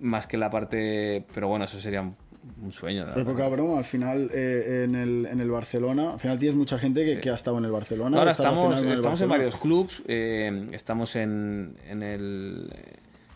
más 0.00 0.26
que 0.26 0.36
la 0.36 0.50
parte... 0.50 1.24
Pero 1.32 1.46
bueno, 1.46 1.64
eso 1.66 1.78
sería 1.80 2.02
un, 2.02 2.16
un 2.60 2.72
sueño. 2.72 3.06
Pero 3.14 3.24
poca 3.24 3.46
broma, 3.46 3.78
al 3.78 3.84
final 3.84 4.28
en, 4.34 4.96
el, 4.96 5.26
en 5.30 5.40
el 5.40 5.50
Barcelona, 5.52 6.14
al 6.14 6.18
final 6.18 6.40
tienes 6.40 6.56
mucha 6.56 6.76
gente 6.76 7.04
que, 7.04 7.20
que 7.20 7.30
ha 7.30 7.34
estado 7.34 7.56
en 7.58 7.66
el 7.66 7.70
Barcelona. 7.70 8.18
Ahora 8.18 8.32
estamos, 8.32 8.82
el 8.82 8.92
estamos 8.94 9.20
en 9.20 9.28
varios 9.28 9.56
clubs, 9.58 10.02
estamos 10.08 11.14
en, 11.14 11.76
en 11.88 12.02
el 12.02 12.68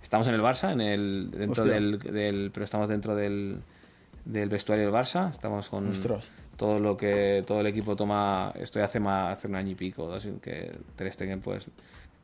estamos 0.09 0.27
en 0.27 0.35
el 0.35 0.41
Barça, 0.41 0.73
en 0.73 0.81
el 0.81 1.31
dentro 1.31 1.65
del, 1.65 1.99
del- 1.99 2.51
pero 2.53 2.65
estamos 2.65 2.89
dentro 2.89 3.15
del, 3.15 3.59
del 4.25 4.49
vestuario 4.49 4.87
del 4.87 4.95
Barça, 4.95 5.29
estamos 5.29 5.69
con 5.69 5.91
Ostras. 5.91 6.27
todo 6.57 6.79
lo 6.79 6.97
que 6.97 7.45
todo 7.47 7.61
el 7.61 7.67
equipo 7.67 7.95
toma, 7.95 8.53
estoy 8.59 8.81
hace 8.81 9.01
más 9.01 9.37
hace 9.37 9.49
un 9.49 9.55
año 9.57 9.73
y 9.73 9.75
pico, 9.75 10.11
así 10.15 10.33
que 10.41 10.73
Ter 10.97 11.13
Stegen 11.13 11.41
pues 11.43 11.67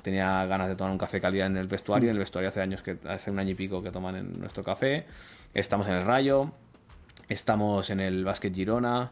tenía 0.01 0.47
ganas 0.47 0.69
de 0.69 0.77
tomar 0.77 0.93
un 0.93 0.99
café 0.99 1.21
calidad 1.21 1.47
en 1.47 1.59
el 1.59 1.67
vestuario, 1.67 2.09
en 2.09 2.17
el 2.17 2.21
vestuario 2.21 2.49
hace 2.49 2.63
años 2.63 2.81
que 2.83 2.97
hace 3.07 3.31
un 3.31 3.39
año 3.39 3.51
y 3.51 3.55
pico 3.55 3.83
que 3.83 3.91
toman 3.91 4.17
en 4.17 4.41
nuestro 4.41 4.65
café. 4.65 5.05
Estamos 5.53 5.87
en 5.87 5.95
el 5.95 6.05
Rayo, 6.07 6.51
Estamos 7.29 7.89
en 7.91 8.01
el 8.01 8.25
Básquet 8.25 8.55
Girona. 8.55 9.11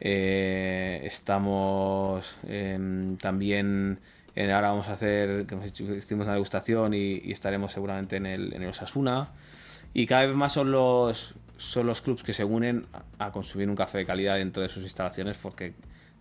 eh, 0.00 1.00
estamos 1.04 2.36
em, 2.48 3.16
también. 3.16 3.98
Ahora 4.52 4.68
vamos 4.70 4.88
a 4.88 4.92
hacer. 4.92 5.46
que 5.46 5.56
Hicimos 5.96 6.24
una 6.24 6.32
degustación 6.34 6.94
y, 6.94 7.20
y 7.24 7.32
estaremos 7.32 7.72
seguramente 7.72 8.16
en 8.16 8.26
el, 8.26 8.52
en 8.54 8.62
el 8.62 8.68
Osasuna. 8.68 9.30
Y 9.94 10.06
cada 10.06 10.26
vez 10.26 10.34
más 10.36 10.52
son 10.52 10.70
los, 10.70 11.34
son 11.56 11.86
los 11.86 12.00
clubs 12.02 12.22
que 12.22 12.32
se 12.32 12.44
unen 12.44 12.86
a, 13.18 13.26
a 13.26 13.32
consumir 13.32 13.68
un 13.68 13.76
café 13.76 13.98
de 13.98 14.06
calidad 14.06 14.36
dentro 14.36 14.62
de 14.62 14.68
sus 14.68 14.82
instalaciones 14.82 15.36
porque 15.38 15.72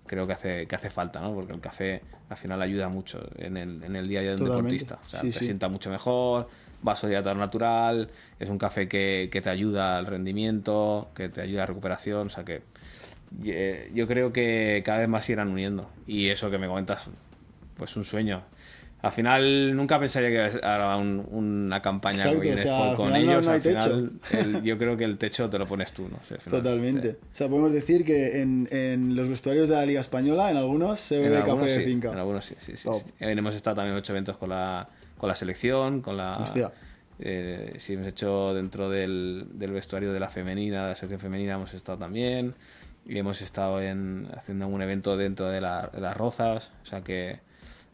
creo 0.05 0.25
que 0.25 0.33
hace, 0.33 0.67
que 0.67 0.75
hace 0.75 0.89
falta, 0.89 1.19
¿no? 1.19 1.33
Porque 1.33 1.53
el 1.53 1.59
café 1.59 2.01
al 2.29 2.37
final 2.37 2.61
ayuda 2.61 2.87
mucho 2.87 3.19
en 3.37 3.57
el, 3.57 3.83
en 3.83 3.95
el 3.95 4.07
día 4.07 4.19
a 4.19 4.21
día 4.23 4.31
de 4.31 4.41
un 4.41 4.47
Totalmente. 4.47 4.75
deportista. 4.75 4.99
O 5.05 5.09
sea, 5.09 5.19
Sí, 5.19 5.27
te 5.31 5.39
sí. 5.39 5.45
sienta 5.45 5.67
mucho 5.67 5.89
mejor, 5.89 6.47
vaso 6.81 7.09
hidratado 7.09 7.35
natural, 7.35 8.09
es 8.39 8.49
un 8.49 8.57
café 8.57 8.87
que, 8.87 9.27
que 9.31 9.41
te 9.41 9.49
ayuda 9.49 9.97
al 9.97 10.05
rendimiento, 10.05 11.09
que 11.13 11.27
te 11.27 11.41
ayuda 11.41 11.59
a 11.59 11.63
la 11.63 11.65
recuperación, 11.67 12.27
o 12.27 12.29
sea 12.29 12.45
que 12.45 12.61
eh, 13.43 13.91
yo 13.93 14.07
creo 14.07 14.31
que 14.31 14.81
cada 14.85 14.99
vez 14.99 15.09
más 15.09 15.25
se 15.25 15.33
irán 15.33 15.49
uniendo. 15.49 15.89
Y 16.07 16.29
eso 16.29 16.49
que 16.49 16.57
me 16.57 16.67
comentas, 16.67 17.09
pues 17.77 17.95
un 17.97 18.03
sueño. 18.03 18.43
Al 18.99 19.11
final 19.11 19.75
nunca 19.75 19.99
pensaría 19.99 20.29
que 20.29 20.65
hará 20.65 20.97
un- 20.97 21.23
una 21.29 21.79
campaña 21.83 22.23
Exacto, 22.31 22.49
o 22.51 22.57
sea, 22.57 22.95
con 22.95 23.09
no- 23.11 23.15
ellos. 23.15 23.45
no 23.45 23.51
hay 23.51 23.57
al 23.57 23.61
final, 23.61 24.11
el- 24.31 24.63
yo 24.63 24.77
creo 24.79 24.97
que 24.97 25.03
el 25.03 25.19
techo 25.19 25.47
te 25.51 25.59
lo 25.59 25.67
pones 25.67 25.91
tú, 25.91 26.09
¿no? 26.09 26.17
Final, 26.17 26.41
Totalmente. 26.49 27.11
sí. 27.11 27.17
O 27.21 27.35
sea, 27.35 27.47
podemos 27.47 27.71
decir 27.73 28.03
que 28.03 28.41
en, 28.41 28.67
en 28.71 29.15
los 29.15 29.29
vestuarios 29.29 29.69
de 29.69 29.75
la 29.75 29.85
Liga 29.85 30.01
Española, 30.01 30.49
en 30.49 30.57
algunos, 30.57 30.99
se 30.99 31.19
bebe 31.19 31.43
café 31.43 31.65
de 31.65 31.79
finca. 31.81 32.11
En 32.11 32.17
algunos 32.17 32.43
sí, 32.43 32.55
sí, 32.57 32.75
sí, 32.75 32.89
sí. 32.91 33.03
Eh, 33.19 33.31
Hemos 33.37 33.53
estado 33.53 33.75
también 33.75 33.93
en 33.93 33.99
ocho 33.99 34.13
eventos 34.13 34.35
con 34.37 34.49
la, 34.49 34.89
con 35.15 35.29
la 35.29 35.35
selección, 35.35 36.01
con 36.01 36.17
la... 36.17 36.31
Hostia. 36.31 36.71
eh, 37.19 37.73
sí, 37.77 37.93
hemos 37.93 38.07
hecho 38.07 38.53
dentro 38.55 38.89
del, 38.89 39.45
del 39.53 39.71
vestuario 39.71 40.11
de 40.11 40.19
la 40.19 40.29
femenina, 40.29 40.83
de 40.83 40.89
la 40.89 40.95
selección 40.95 41.19
femenina, 41.19 41.53
hemos 41.53 41.73
estado 41.75 41.99
también. 41.99 42.55
Y 43.05 43.17
hemos 43.19 43.41
estado 43.43 43.79
en, 43.79 44.27
haciendo 44.35 44.67
un 44.67 44.81
evento 44.81 45.15
dentro 45.17 45.47
de, 45.49 45.61
la- 45.61 45.89
de 45.93 46.01
las 46.01 46.17
rozas. 46.17 46.71
O 46.81 46.85
sea 46.87 47.01
que 47.01 47.39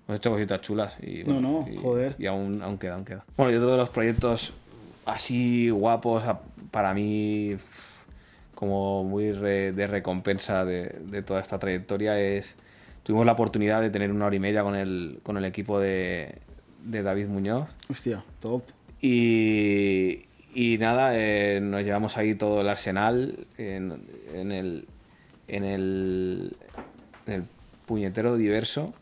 hemos 0.08 0.20
hecho 0.20 0.32
cositas 0.32 0.62
chulas. 0.62 0.98
Y, 1.02 1.24
No, 1.24 1.34
bueno, 1.34 1.66
no, 1.68 1.72
y- 1.72 1.78
joder. 1.78 2.16
Y 2.20 2.26
aún, 2.26 2.62
aún 2.62 2.78
queda, 2.78 2.96
aún 2.96 3.06
queda. 3.06 3.26
Bueno, 3.38 3.52
y 3.52 3.56
otro 3.56 3.72
de 3.72 3.78
los 3.78 3.90
proyectos 3.90 4.54
así 5.06 5.70
guapos, 5.70 6.24
para 6.72 6.94
mí, 6.94 7.58
como 8.56 9.04
muy 9.04 9.32
re- 9.32 9.72
de 9.74 9.88
recompensa 9.88 10.64
de, 10.66 10.96
de 11.06 11.22
toda 11.24 11.40
esta 11.40 11.60
trayectoria, 11.60 12.20
es. 12.20 12.56
Tuvimos 13.04 13.26
la 13.26 13.34
oportunidad 13.34 13.82
de 13.82 13.90
tener 13.90 14.12
una 14.12 14.28
hora 14.28 14.36
y 14.38 14.40
media 14.40 14.64
con 14.64 14.76
el, 14.76 15.20
con 15.24 15.36
el 15.38 15.44
equipo 15.44 15.78
de, 15.80 16.36
de 16.86 17.04
David 17.04 17.28
Muñoz. 17.28 17.76
Hostia, 17.90 18.24
top. 18.40 18.64
Y, 19.02 20.22
y 20.56 20.78
nada, 20.78 21.12
eh, 21.14 21.60
nos 21.62 21.84
llevamos 21.84 22.16
ahí 22.18 22.34
todo 22.36 22.62
el 22.62 22.70
arsenal 22.70 23.46
en, 23.58 24.02
en 24.34 24.52
el, 24.54 24.88
en, 25.50 25.64
el, 25.66 26.56
en 27.28 27.34
el 27.34 27.44
puñetero 27.86 28.38
diverso, 28.38 28.94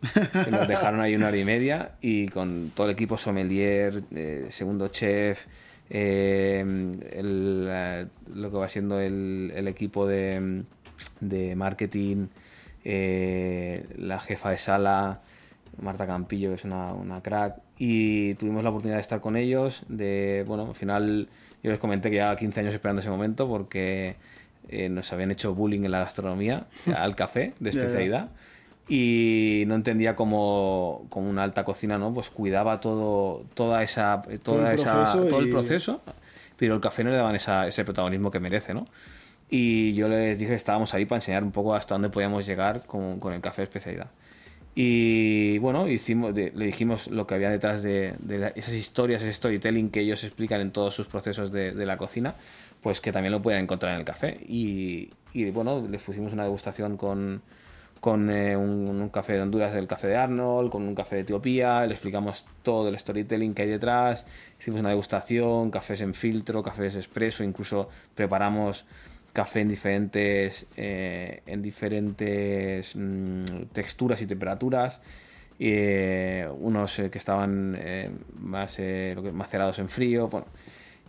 que 0.45 0.51
nos 0.51 0.67
dejaron 0.67 1.01
ahí 1.01 1.15
una 1.15 1.27
hora 1.27 1.37
y 1.37 1.45
media 1.45 1.91
y 2.01 2.27
con 2.27 2.71
todo 2.75 2.87
el 2.87 2.93
equipo 2.93 3.17
sommelier, 3.17 4.03
eh, 4.11 4.47
segundo 4.49 4.87
chef, 4.89 5.47
eh, 5.93 6.61
el, 6.61 7.67
eh, 7.69 8.05
lo 8.33 8.49
que 8.49 8.57
va 8.57 8.69
siendo 8.69 9.01
el, 9.01 9.51
el 9.53 9.67
equipo 9.67 10.07
de, 10.07 10.63
de 11.19 11.55
marketing, 11.57 12.27
eh, 12.85 13.85
la 13.97 14.21
jefa 14.21 14.51
de 14.51 14.57
sala, 14.57 15.19
Marta 15.81 16.07
Campillo, 16.07 16.49
que 16.49 16.55
es 16.55 16.63
una, 16.63 16.93
una 16.93 17.21
crack, 17.21 17.57
y 17.77 18.35
tuvimos 18.35 18.63
la 18.63 18.69
oportunidad 18.69 18.97
de 18.97 19.01
estar 19.01 19.19
con 19.19 19.35
ellos. 19.35 19.83
De, 19.89 20.45
bueno, 20.47 20.67
al 20.69 20.75
final 20.75 21.27
yo 21.61 21.71
les 21.71 21.79
comenté 21.79 22.09
que 22.09 22.15
llevaba 22.15 22.37
15 22.37 22.61
años 22.61 22.73
esperando 22.73 23.01
ese 23.01 23.09
momento 23.09 23.49
porque 23.49 24.15
nos 24.89 25.11
habían 25.11 25.31
hecho 25.31 25.53
bullying 25.53 25.83
en 25.83 25.91
la 25.91 25.99
gastronomía, 25.99 26.67
al 26.95 27.17
café 27.17 27.53
de 27.59 27.71
especialidad. 27.71 28.29
Y 28.93 29.63
no 29.67 29.75
entendía 29.75 30.17
cómo, 30.17 31.05
cómo 31.07 31.29
una 31.29 31.43
alta 31.43 31.63
cocina, 31.63 31.97
¿no? 31.97 32.13
Pues 32.13 32.29
cuidaba 32.29 32.81
todo, 32.81 33.45
toda 33.53 33.83
esa, 33.83 34.21
toda 34.43 34.73
el 34.73 34.79
esa, 34.79 34.91
proceso 34.95 35.27
todo 35.29 35.39
el 35.39 35.49
proceso, 35.49 36.01
pero 36.57 36.75
el 36.75 36.81
café 36.81 37.05
no 37.05 37.09
le 37.11 37.15
daban 37.15 37.33
esa- 37.35 37.67
ese 37.67 37.85
protagonismo 37.85 38.31
que 38.31 38.41
merece, 38.41 38.73
¿no? 38.73 38.83
Y 39.49 39.93
yo 39.93 40.09
les 40.09 40.39
dije 40.39 40.49
que 40.51 40.55
estábamos 40.55 40.93
ahí 40.93 41.05
para 41.05 41.19
enseñar 41.19 41.41
un 41.41 41.51
poco 41.53 41.73
hasta 41.73 41.95
dónde 41.95 42.09
podíamos 42.09 42.45
llegar 42.45 42.85
con, 42.85 43.21
con 43.21 43.31
el 43.31 43.39
café 43.39 43.61
de 43.61 43.63
especialidad. 43.67 44.07
Y 44.75 45.57
bueno, 45.59 45.87
hicimos, 45.87 46.35
de- 46.35 46.51
le 46.53 46.65
dijimos 46.65 47.07
lo 47.07 47.25
que 47.27 47.35
había 47.35 47.49
detrás 47.49 47.83
de, 47.83 48.15
de 48.19 48.37
la- 48.39 48.47
esas 48.49 48.73
historias, 48.73 49.21
ese 49.21 49.31
storytelling 49.31 49.89
que 49.89 50.01
ellos 50.01 50.21
explican 50.25 50.59
en 50.59 50.71
todos 50.71 50.93
sus 50.95 51.07
procesos 51.07 51.51
de, 51.53 51.71
de 51.71 51.85
la 51.85 51.95
cocina, 51.95 52.35
pues 52.81 52.99
que 52.99 53.13
también 53.13 53.31
lo 53.31 53.41
pueden 53.41 53.63
encontrar 53.63 53.93
en 53.93 53.99
el 53.99 54.05
café. 54.05 54.37
Y, 54.49 55.11
y, 55.33 55.49
bueno, 55.51 55.87
les 55.89 56.01
pusimos 56.01 56.33
una 56.33 56.43
degustación 56.43 56.97
con, 56.97 57.41
con 58.01 58.29
eh, 58.31 58.57
un, 58.57 59.09
café 59.09 59.33
de 59.33 59.41
Honduras, 59.41 59.73
del 59.73 59.87
café 59.87 60.07
de 60.07 60.17
Arnold, 60.17 60.71
con 60.71 60.81
un 60.83 60.95
café 60.95 61.17
de 61.17 61.21
Etiopía, 61.21 61.85
le 61.85 61.93
explicamos 61.93 62.45
todo 62.63 62.89
el 62.89 62.97
storytelling 62.97 63.53
que 63.53 63.61
hay 63.61 63.69
detrás, 63.69 64.25
hicimos 64.59 64.79
una 64.81 64.89
degustación, 64.89 65.69
cafés 65.71 66.01
en 66.01 66.13
filtro, 66.15 66.63
cafés 66.63 66.95
expreso, 66.95 67.43
incluso 67.43 67.89
preparamos 68.15 68.85
café 69.33 69.61
en 69.61 69.69
diferentes 69.69 70.65
eh, 70.75 71.41
en 71.45 71.61
diferentes 71.61 72.95
mm, 72.95 73.43
texturas 73.71 74.21
y 74.21 74.25
temperaturas 74.25 74.99
eh, 75.63 76.49
unos 76.59 76.97
eh, 76.97 77.11
que 77.11 77.19
estaban 77.19 77.77
eh, 77.79 78.09
más 78.39 78.77
eh, 78.79 79.15
macerados 79.31 79.77
en 79.77 79.89
frío 79.89 80.27
bueno. 80.27 80.47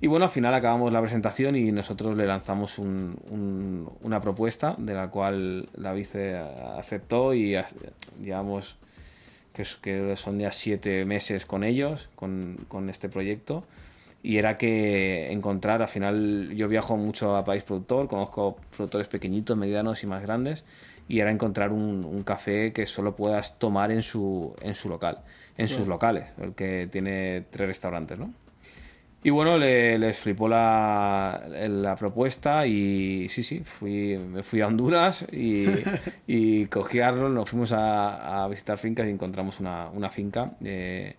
Y 0.02 0.06
bueno 0.08 0.26
al 0.26 0.30
final 0.30 0.52
acabamos 0.52 0.92
la 0.92 1.00
presentación 1.00 1.56
y 1.56 1.72
nosotros 1.72 2.14
le 2.16 2.26
lanzamos 2.26 2.78
un- 2.78 3.16
un- 3.30 3.88
una 4.02 4.20
propuesta 4.20 4.74
de 4.76 4.92
la 4.94 5.08
cual 5.08 5.68
la 5.74 5.92
vice 5.94 6.36
aceptó 6.76 7.32
y 7.32 7.56
llevamos 8.22 8.76
que, 9.54 9.62
es- 9.62 9.76
que 9.76 10.14
son 10.16 10.38
ya 10.38 10.50
siete 10.52 11.04
meses 11.04 11.46
con 11.46 11.62
ellos 11.64 12.08
con, 12.16 12.58
con 12.68 12.90
este 12.90 13.08
proyecto 13.08 13.64
y 14.24 14.36
era 14.38 14.56
que 14.58 15.32
encontrar, 15.32 15.82
al 15.82 15.88
final 15.88 16.50
yo 16.54 16.68
viajo 16.68 16.96
mucho 16.96 17.36
a 17.36 17.44
país 17.44 17.62
productor, 17.64 18.06
conozco 18.08 18.56
productores 18.76 19.08
pequeñitos, 19.08 19.56
medianos 19.56 20.04
y 20.04 20.06
más 20.06 20.22
grandes, 20.22 20.64
y 21.08 21.18
era 21.18 21.32
encontrar 21.32 21.72
un, 21.72 22.04
un 22.04 22.22
café 22.22 22.72
que 22.72 22.86
solo 22.86 23.16
puedas 23.16 23.58
tomar 23.58 23.90
en 23.90 24.02
su, 24.02 24.54
en 24.62 24.76
su 24.76 24.88
local, 24.88 25.18
en 25.58 25.68
sus 25.68 25.88
locales, 25.88 26.26
el 26.40 26.54
que 26.54 26.88
tiene 26.90 27.42
tres 27.50 27.66
restaurantes, 27.66 28.16
¿no? 28.16 28.32
Y 29.24 29.30
bueno, 29.30 29.56
le- 29.56 29.98
les 29.98 30.18
flipó 30.18 30.48
la, 30.48 31.44
la 31.48 31.94
propuesta 31.96 32.66
y 32.66 33.28
sí, 33.28 33.42
sí, 33.44 33.60
fui, 33.60 34.18
me 34.18 34.42
fui 34.42 34.60
a 34.60 34.66
Honduras 34.66 35.24
y, 35.30 35.64
y 36.26 36.66
cogí 36.66 36.98
a 37.00 37.08
Arnold, 37.08 37.34
nos 37.36 37.48
fuimos 37.48 37.72
a, 37.72 38.42
a 38.44 38.48
visitar 38.48 38.78
fincas 38.78 39.06
y 39.06 39.10
encontramos 39.10 39.60
una, 39.60 39.88
una 39.90 40.10
finca 40.10 40.52
eh, 40.64 41.14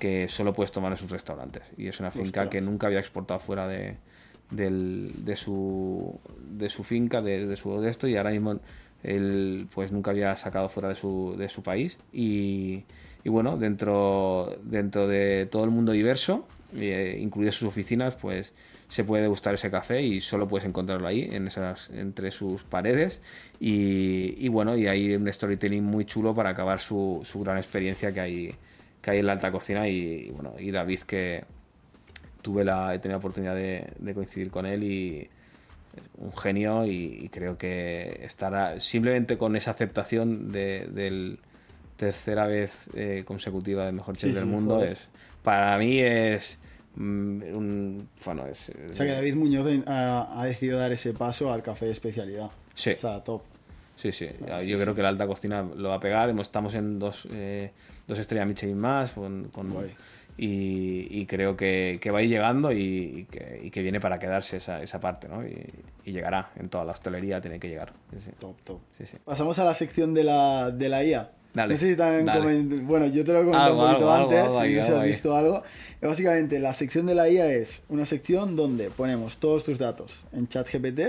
que 0.00 0.26
solo 0.26 0.52
puedes 0.52 0.72
tomar 0.72 0.90
en 0.92 0.96
sus 0.98 1.10
restaurantes. 1.12 1.62
Y 1.76 1.86
es 1.86 2.00
una 2.00 2.10
finca 2.10 2.40
que 2.50 2.60
nunca 2.60 2.88
había 2.88 2.98
exportado 2.98 3.38
fuera 3.38 3.68
de, 3.68 3.96
del- 4.50 5.12
de, 5.24 5.36
su, 5.36 6.18
de 6.50 6.68
su 6.68 6.82
finca, 6.82 7.22
de, 7.22 7.46
de 7.46 7.56
su 7.56 7.80
de 7.80 7.88
esto, 7.88 8.08
y 8.08 8.16
ahora 8.16 8.30
mismo 8.30 8.58
él 9.04 9.68
pues 9.72 9.92
nunca 9.92 10.10
había 10.10 10.34
sacado 10.34 10.68
fuera 10.68 10.88
de 10.88 10.96
su, 10.96 11.36
de 11.38 11.48
su 11.48 11.62
país. 11.62 11.98
Y, 12.12 12.82
y 13.22 13.28
bueno, 13.28 13.56
dentro, 13.56 14.58
dentro 14.64 15.06
de 15.06 15.46
todo 15.48 15.62
el 15.62 15.70
mundo 15.70 15.92
diverso, 15.92 16.48
eh, 16.76 17.18
incluidas 17.20 17.54
sus 17.54 17.68
oficinas, 17.68 18.14
pues 18.14 18.52
se 18.88 19.04
puede 19.04 19.22
degustar 19.22 19.54
ese 19.54 19.70
café 19.70 20.02
y 20.02 20.20
solo 20.20 20.46
puedes 20.46 20.66
encontrarlo 20.66 21.06
ahí, 21.06 21.28
en 21.32 21.46
esas, 21.46 21.90
entre 21.90 22.30
sus 22.30 22.62
paredes. 22.64 23.22
Y, 23.60 24.34
y 24.38 24.48
bueno, 24.48 24.76
y 24.76 24.86
hay 24.86 25.14
un 25.14 25.32
storytelling 25.32 25.82
muy 25.82 26.04
chulo 26.04 26.34
para 26.34 26.50
acabar 26.50 26.80
su, 26.80 27.20
su 27.24 27.40
gran 27.40 27.58
experiencia 27.58 28.12
que 28.12 28.20
hay, 28.20 28.54
que 29.00 29.10
hay 29.10 29.18
en 29.18 29.26
la 29.26 29.32
alta 29.32 29.50
cocina. 29.50 29.88
Y, 29.88 30.26
y 30.26 30.30
bueno, 30.30 30.54
y 30.58 30.70
David, 30.70 31.00
que 31.00 31.44
tuve 32.42 32.64
la, 32.64 32.94
he 32.94 32.98
tenido 32.98 33.16
la 33.16 33.18
oportunidad 33.18 33.54
de, 33.54 33.86
de 33.98 34.14
coincidir 34.14 34.50
con 34.50 34.66
él 34.66 34.84
y 34.84 35.28
un 36.18 36.32
genio 36.32 36.84
y, 36.84 37.20
y 37.22 37.28
creo 37.28 37.56
que 37.56 38.20
estará 38.22 38.80
simplemente 38.80 39.38
con 39.38 39.56
esa 39.56 39.70
aceptación 39.70 40.52
de, 40.52 40.88
del 40.90 41.38
tercera 41.96 42.46
vez 42.46 42.88
eh, 42.94 43.22
consecutiva 43.24 43.86
de 43.86 43.92
mejor 43.92 44.16
chef 44.16 44.30
Sí, 44.30 44.34
del 44.34 44.44
sí, 44.44 44.50
mundo 44.50 44.82
es 44.82 45.08
para 45.44 45.78
mí 45.78 46.00
es 46.00 46.58
mm, 46.96 47.42
un 47.54 48.08
bueno 48.24 48.46
es 48.46 48.72
O 48.90 48.94
sea 48.94 49.06
que 49.06 49.12
David 49.12 49.36
Muñoz 49.36 49.66
ha, 49.86 50.40
ha 50.40 50.46
decidido 50.46 50.80
dar 50.80 50.90
ese 50.90 51.12
paso 51.12 51.52
al 51.52 51.62
café 51.62 51.84
de 51.86 51.92
especialidad. 51.92 52.50
Sí. 52.74 52.90
O 52.90 52.96
sea, 52.96 53.22
top. 53.22 53.42
Sí, 53.96 54.10
sí. 54.10 54.28
Ah, 54.50 54.60
Yo 54.60 54.76
sí, 54.76 54.82
creo 54.82 54.94
sí. 54.94 54.96
que 54.96 55.02
la 55.02 55.08
alta 55.10 55.26
cocina 55.26 55.62
lo 55.62 55.90
va 55.90 55.96
a 55.96 56.00
pegar. 56.00 56.28
Estamos 56.40 56.74
en 56.74 56.98
dos, 56.98 57.28
eh, 57.30 57.70
dos 58.08 58.18
estrellas 58.18 58.48
Michelin 58.48 58.78
más. 58.78 59.12
Con, 59.12 59.50
y, 60.36 61.06
y 61.10 61.26
creo 61.26 61.56
que, 61.56 61.98
que 62.02 62.10
va 62.10 62.18
a 62.18 62.22
ir 62.22 62.28
llegando 62.28 62.72
y, 62.72 62.78
y 62.78 63.24
que, 63.26 63.60
y 63.62 63.70
que 63.70 63.82
viene 63.82 64.00
para 64.00 64.18
quedarse 64.18 64.56
esa, 64.56 64.82
esa 64.82 64.98
parte, 64.98 65.28
¿no? 65.28 65.46
Y, 65.46 65.72
llegará. 66.04 66.50
En 66.56 66.68
toda 66.68 66.84
la 66.84 66.92
hostelería 66.92 67.40
tiene 67.40 67.60
que 67.60 67.68
llegar. 67.68 67.92
Sí, 68.12 68.18
sí. 68.20 68.30
Top, 68.40 68.56
top. 68.64 68.80
Sí, 68.98 69.06
sí. 69.06 69.16
Pasamos 69.24 69.58
a 69.58 69.64
la 69.64 69.74
sección 69.74 70.12
de 70.12 70.24
la, 70.24 70.70
de 70.70 70.88
la 70.88 71.04
IA. 71.04 71.30
Dale, 71.54 71.74
no 71.74 71.78
sé 71.80 71.90
si 71.90 71.96
también 71.96 72.26
dale. 72.26 72.40
coment- 72.40 72.84
Bueno, 72.86 73.06
yo 73.06 73.24
te 73.24 73.32
lo 73.32 73.40
he 73.40 73.44
comentado 73.44 73.74
un 73.78 73.80
poquito 73.88 74.12
algo, 74.12 74.24
antes, 74.24 74.38
algo 74.52 74.60
si 74.60 74.78
algo 74.78 74.98
has 74.98 75.04
visto 75.04 75.36
algo. 75.36 75.62
Y 76.02 76.06
básicamente, 76.06 76.58
la 76.58 76.74
sección 76.74 77.06
de 77.06 77.14
la 77.14 77.28
IA 77.30 77.52
es 77.52 77.84
una 77.88 78.04
sección 78.04 78.56
donde 78.56 78.90
ponemos 78.90 79.38
todos 79.38 79.62
tus 79.64 79.78
datos 79.78 80.26
en 80.32 80.48
ChatGPT 80.48 81.00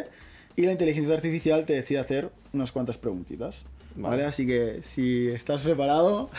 y 0.55 0.61
la 0.61 0.71
inteligencia 0.71 1.13
artificial 1.15 1.65
te 1.65 1.73
decide 1.73 1.99
hacer 1.99 2.29
unas 2.53 2.71
cuantas 2.71 2.97
preguntitas. 2.97 3.63
¿Vale? 3.95 4.17
Vale. 4.17 4.25
Así 4.25 4.45
que 4.45 4.81
si 4.83 5.27
estás 5.29 5.61
preparado, 5.61 6.29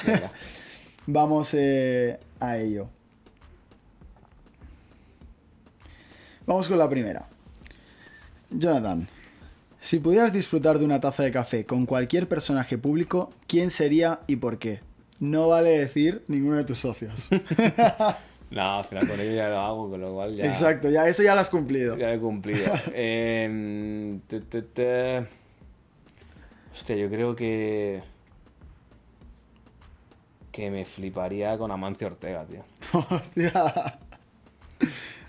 vamos 1.06 1.52
eh, 1.54 2.18
a 2.38 2.58
ello. 2.58 2.88
Vamos 6.46 6.68
con 6.68 6.78
la 6.78 6.88
primera. 6.88 7.26
Jonathan, 8.50 9.08
si 9.86 10.00
pudieras 10.00 10.32
disfrutar 10.32 10.80
de 10.80 10.84
una 10.84 10.98
taza 10.98 11.22
de 11.22 11.30
café 11.30 11.64
con 11.64 11.86
cualquier 11.86 12.26
personaje 12.26 12.76
público, 12.76 13.30
¿quién 13.46 13.70
sería 13.70 14.18
y 14.26 14.34
por 14.34 14.58
qué? 14.58 14.80
No 15.20 15.46
vale 15.46 15.78
decir 15.78 16.24
ninguno 16.26 16.56
de 16.56 16.64
tus 16.64 16.80
socios. 16.80 17.28
No, 18.48 18.78
al 18.78 18.84
final 18.84 19.08
con 19.08 19.18
ello 19.18 19.34
ya 19.34 19.48
lo 19.48 19.58
hago, 19.58 19.90
con 19.90 20.00
lo 20.00 20.14
cual 20.14 20.36
ya. 20.36 20.46
Exacto, 20.46 20.88
ya 20.88 21.08
eso 21.08 21.20
ya 21.24 21.34
lo 21.34 21.40
has 21.40 21.48
cumplido. 21.48 21.96
Ya 21.96 22.10
lo 22.10 22.14
he 22.14 22.20
cumplido. 22.20 22.72
Em, 22.94 24.20
te, 24.20 24.40
te, 24.40 24.62
te. 24.62 25.26
Hostia, 26.72 26.94
yo 26.94 27.10
creo 27.10 27.34
que. 27.34 28.04
Que 30.52 30.70
me 30.70 30.84
fliparía 30.84 31.58
con 31.58 31.72
Amancio 31.72 32.06
Ortega, 32.06 32.44
tío. 32.44 32.64
Hostia. 33.10 33.98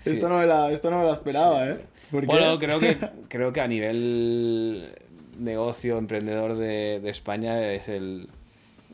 Sí. 0.04 0.10
Esto, 0.10 0.28
no 0.28 0.38
me 0.38 0.46
la, 0.46 0.70
esto 0.70 0.88
no 0.88 1.00
me 1.00 1.04
la 1.04 1.14
esperaba, 1.14 1.68
¿eh? 1.68 1.80
¿Por 2.10 2.22
qué? 2.22 2.26
Bueno, 2.26 2.58
creo 2.58 2.80
que, 2.80 2.96
creo 3.28 3.52
que 3.52 3.60
a 3.60 3.68
nivel 3.68 4.94
negocio, 5.38 5.98
emprendedor 5.98 6.56
de, 6.56 7.00
de 7.00 7.10
España 7.10 7.72
es 7.72 7.88
el, 7.88 8.28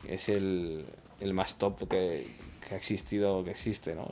es 0.07 0.29
el, 0.29 0.85
el 1.19 1.33
más 1.33 1.57
top 1.57 1.87
que, 1.87 2.27
que 2.67 2.75
ha 2.75 2.77
existido, 2.77 3.43
que 3.43 3.51
existe, 3.51 3.95
¿no? 3.95 4.09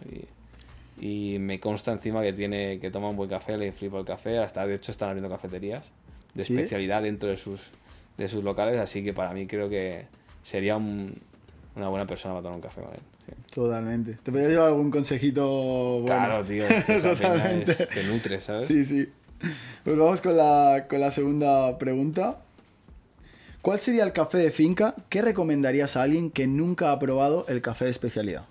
Y, 1.00 1.36
y 1.36 1.40
me 1.40 1.60
consta 1.60 1.92
encima 1.92 2.22
que 2.22 2.34
tiene 2.34 2.80
que 2.80 2.92
toma 2.92 3.10
un 3.10 3.16
buen 3.18 3.30
café, 3.30 3.58
le 3.58 3.72
flipa 3.72 3.98
el 4.00 4.06
café, 4.06 4.38
hasta 4.38 4.66
de 4.66 4.76
hecho 4.76 4.92
están 4.92 5.10
abriendo 5.10 5.30
cafeterías 5.30 5.92
de 6.34 6.44
¿Sí? 6.44 6.54
especialidad 6.54 7.02
dentro 7.02 7.30
de 7.30 7.38
sus, 7.38 7.60
de 8.18 8.28
sus 8.28 8.44
locales, 8.44 8.80
así 8.80 9.04
que 9.04 9.12
para 9.14 9.34
mí 9.34 9.46
creo 9.48 9.70
que 9.70 10.06
sería 10.44 10.78
un- 10.78 11.14
una 11.76 11.88
buena 11.90 12.06
persona 12.06 12.34
para 12.36 12.44
tomar 12.44 12.56
un 12.58 12.62
café 12.62 12.82
con 12.82 12.94
él. 12.94 13.00
sí. 13.26 13.34
Totalmente. 13.54 14.18
¿Te 14.24 14.32
podría 14.32 14.50
llevar 14.50 14.68
algún 14.68 14.90
consejito 14.92 16.02
bueno? 16.02 16.06
Claro, 16.06 16.44
tío, 16.46 16.68
es 16.68 16.84
que 16.86 16.96
esa 16.96 17.14
peña 17.16 17.34
Totalmente. 17.34 17.72
es- 17.72 17.90
te 17.90 18.04
nutre, 18.04 18.40
¿sabes? 18.40 18.68
Sí, 18.68 18.84
sí. 18.84 19.08
Pues 19.84 19.98
vamos 19.98 20.22
con 20.22 20.38
la, 20.38 20.86
con 20.90 21.00
la 21.00 21.12
segunda 21.12 21.78
pregunta. 21.78 22.38
¿Cuál 23.62 23.80
sería 23.80 24.04
el 24.04 24.12
café 24.14 24.38
de 24.40 24.52
finca 24.52 24.94
que 25.10 25.22
recomendarías 25.22 25.96
a 25.98 26.02
alguien 26.04 26.32
que 26.32 26.48
nunca 26.48 26.92
ha 26.92 27.00
probado 27.00 27.46
el 27.48 27.62
café 27.62 27.86
de 27.86 27.92
especialidad? 27.92 28.44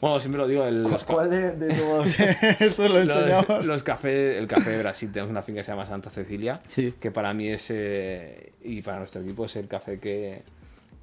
Bueno, 0.00 0.18
siempre 0.18 0.40
lo 0.40 0.48
digo, 0.48 0.64
el, 0.64 0.82
los, 0.82 1.04
¿Cuál 1.04 1.30
de, 1.30 1.52
de 1.52 1.74
todos 1.80 2.18
estos 2.60 2.90
lo 2.90 3.04
los, 3.04 3.14
enseñamos? 3.16 3.66
los 3.66 3.82
café, 3.84 4.36
el 4.38 4.48
café 4.48 4.70
de 4.70 4.78
Brasil, 4.78 5.10
tenemos 5.12 5.30
una 5.30 5.42
finca 5.42 5.60
que 5.60 5.64
se 5.64 5.70
llama 5.72 5.86
Santa 5.86 6.10
Cecilia, 6.10 6.60
Sí. 6.68 6.94
que 7.00 7.10
para 7.12 7.32
mí 7.34 7.48
es, 7.48 7.66
eh, 7.70 8.52
y 8.64 8.82
para 8.82 8.98
nuestro 8.98 9.20
equipo 9.20 9.44
es 9.46 9.54
el 9.56 9.68
café 9.68 10.00
que, 10.00 10.42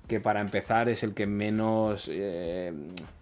que 0.10 0.20
para 0.20 0.42
empezar 0.42 0.90
es 0.90 1.04
el 1.04 1.14
que 1.14 1.26
menos, 1.26 2.10
eh, 2.12 2.74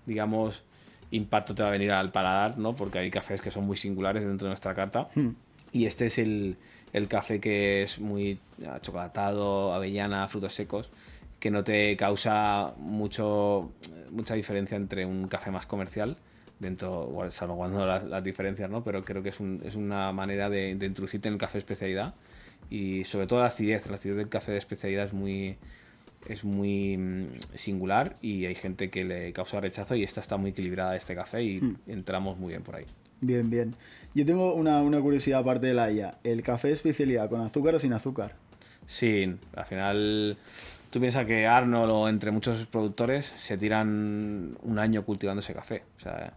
digamos, 0.08 0.64
impacto 1.12 1.54
te 1.54 1.62
va 1.62 1.70
a 1.70 1.72
venir 1.72 1.92
al 1.92 2.12
paladar, 2.12 2.58
¿no? 2.58 2.76
Porque 2.76 2.98
hay 2.98 3.12
cafés 3.12 3.42
que 3.42 3.52
son 3.52 3.66
muy 3.66 3.78
singulares 3.78 4.24
dentro 4.26 4.48
de 4.48 4.50
nuestra 4.50 4.74
carta. 4.74 5.10
Hmm. 5.14 5.30
Y 5.72 5.86
este 5.86 6.08
es 6.08 6.18
el, 6.18 6.56
el 6.94 7.08
café 7.08 7.40
que 7.40 7.84
es 7.84 8.00
muy 8.00 8.40
chocolatado, 8.82 9.74
avellana, 9.74 10.28
frutos 10.28 10.54
secos, 10.54 10.90
que 11.40 11.52
no 11.52 11.64
te 11.64 11.96
causa 11.98 12.74
mucho, 12.78 13.70
mucha 14.10 14.34
diferencia 14.34 14.76
entre 14.76 15.06
un 15.06 15.28
café 15.28 15.52
más 15.52 15.66
comercial, 15.68 16.18
dentro, 16.60 17.14
salvaguardando 17.30 17.86
las, 17.86 18.04
las 18.06 18.24
diferencias, 18.24 18.70
¿no? 18.70 18.84
Pero 18.84 19.04
creo 19.04 19.22
que 19.22 19.30
es, 19.30 19.40
un- 19.40 19.62
es 19.64 19.76
una 19.76 20.12
manera 20.12 20.50
de, 20.50 20.74
de 20.76 20.86
introducirte 20.88 21.28
en 21.28 21.36
el 21.36 21.40
café 21.40 21.54
de 21.60 21.60
especialidad 21.60 22.16
y 22.70 23.04
sobre 23.04 23.28
todo 23.28 23.40
la 23.42 23.46
acidez, 23.48 23.88
la 23.88 23.96
acidez 23.96 24.18
del 24.18 24.30
café 24.30 24.54
de 24.54 24.58
especialidad 24.58 25.06
es 25.06 25.14
muy 25.14 25.58
es 26.30 26.44
muy 26.44 26.98
mm, 26.98 27.28
singular 27.56 28.18
y 28.22 28.46
hay 28.46 28.56
gente 28.56 28.90
que 28.90 29.04
le 29.04 29.34
causa 29.34 29.60
rechazo 29.60 29.96
y 29.96 30.04
esta 30.04 30.22
está 30.22 30.38
muy 30.38 30.52
equilibrada 30.52 30.96
este 30.96 31.16
café 31.16 31.44
y 31.44 31.76
entramos 31.88 32.38
muy 32.38 32.50
bien 32.50 32.64
por 32.64 32.76
ahí. 32.76 32.86
Bien, 33.22 33.50
bien. 33.50 33.76
Yo 34.14 34.26
tengo 34.26 34.54
una, 34.54 34.82
una 34.82 35.00
curiosidad 35.02 35.40
aparte 35.40 35.68
de 35.68 35.74
la 35.74 35.92
IA. 35.92 36.18
¿El 36.24 36.44
café 36.44 36.72
especialidad 36.72 37.30
con 37.30 37.42
azúcar 37.42 37.76
o 37.76 37.80
sin 37.80 37.94
azúcar? 37.94 38.36
Sí, 38.86 39.36
al 39.56 39.66
final 39.66 40.38
tú 40.90 41.00
piensas 41.00 41.26
que 41.26 41.46
Arnold 41.46 41.92
o 41.92 42.10
entre 42.10 42.32
muchos 42.32 42.66
productores 42.68 43.34
se 43.36 43.58
tiran 43.58 44.58
un 44.62 44.80
año 44.80 45.04
cultivando 45.04 45.42
ese 45.42 45.54
café. 45.54 45.84
O 45.98 46.00
sea, 46.00 46.34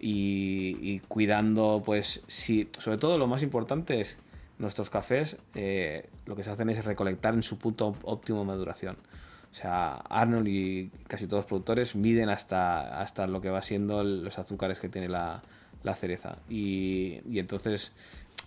y, 0.00 0.76
y 0.80 1.00
cuidando, 1.08 1.82
pues, 1.84 2.22
sí, 2.26 2.68
sobre 2.78 2.98
todo 2.98 3.18
lo 3.18 3.26
más 3.26 3.42
importante 3.42 4.00
es 4.00 4.18
nuestros 4.58 4.90
cafés, 4.90 5.36
eh, 5.54 6.08
lo 6.26 6.36
que 6.36 6.42
se 6.42 6.50
hacen 6.50 6.68
es 6.70 6.84
recolectar 6.84 7.34
en 7.34 7.42
su 7.42 7.58
punto 7.58 7.94
óptimo 8.02 8.40
de 8.40 8.44
maduración. 8.46 8.96
O 9.50 9.54
sea, 9.54 9.94
Arnold 9.94 10.48
y 10.48 10.90
casi 11.06 11.26
todos 11.26 11.40
los 11.40 11.46
productores 11.46 11.96
miden 11.96 12.28
hasta, 12.28 13.00
hasta 13.00 13.26
lo 13.26 13.40
que 13.40 13.50
va 13.50 13.62
siendo 13.62 14.04
los 14.04 14.38
azúcares 14.38 14.78
que 14.78 14.88
tiene 14.88 15.08
la, 15.08 15.42
la 15.82 15.94
cereza. 15.94 16.38
Y, 16.48 17.20
y 17.28 17.38
entonces 17.38 17.92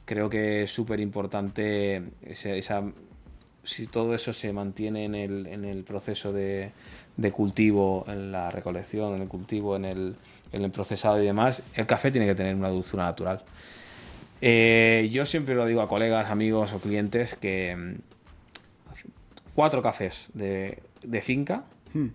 creo 0.05 0.29
que 0.29 0.63
es 0.63 0.71
súper 0.71 0.99
importante 0.99 2.03
si 3.63 3.87
todo 3.87 4.13
eso 4.13 4.33
se 4.33 4.53
mantiene 4.53 5.05
en 5.05 5.15
el, 5.15 5.47
en 5.47 5.65
el 5.65 5.83
proceso 5.83 6.33
de, 6.33 6.71
de 7.17 7.31
cultivo, 7.31 8.05
en 8.07 8.31
la 8.31 8.51
recolección, 8.51 9.15
en 9.15 9.21
el 9.21 9.27
cultivo, 9.27 9.75
en 9.75 9.85
el, 9.85 10.15
en 10.51 10.63
el 10.63 10.71
procesado 10.71 11.21
y 11.21 11.25
demás, 11.25 11.63
el 11.75 11.85
café 11.85 12.11
tiene 12.11 12.27
que 12.27 12.35
tener 12.35 12.55
una 12.55 12.69
dulzura 12.69 13.05
natural. 13.05 13.43
Eh, 14.41 15.09
yo 15.11 15.25
siempre 15.25 15.53
lo 15.55 15.65
digo 15.65 15.81
a 15.81 15.87
colegas, 15.87 16.29
amigos 16.31 16.73
o 16.73 16.79
clientes 16.79 17.35
que 17.35 17.75
mm, 17.75 17.95
cuatro 19.55 19.81
cafés 19.81 20.29
de, 20.33 20.79
de 21.03 21.21
finca, 21.21 21.63
Hmm. 21.93 22.07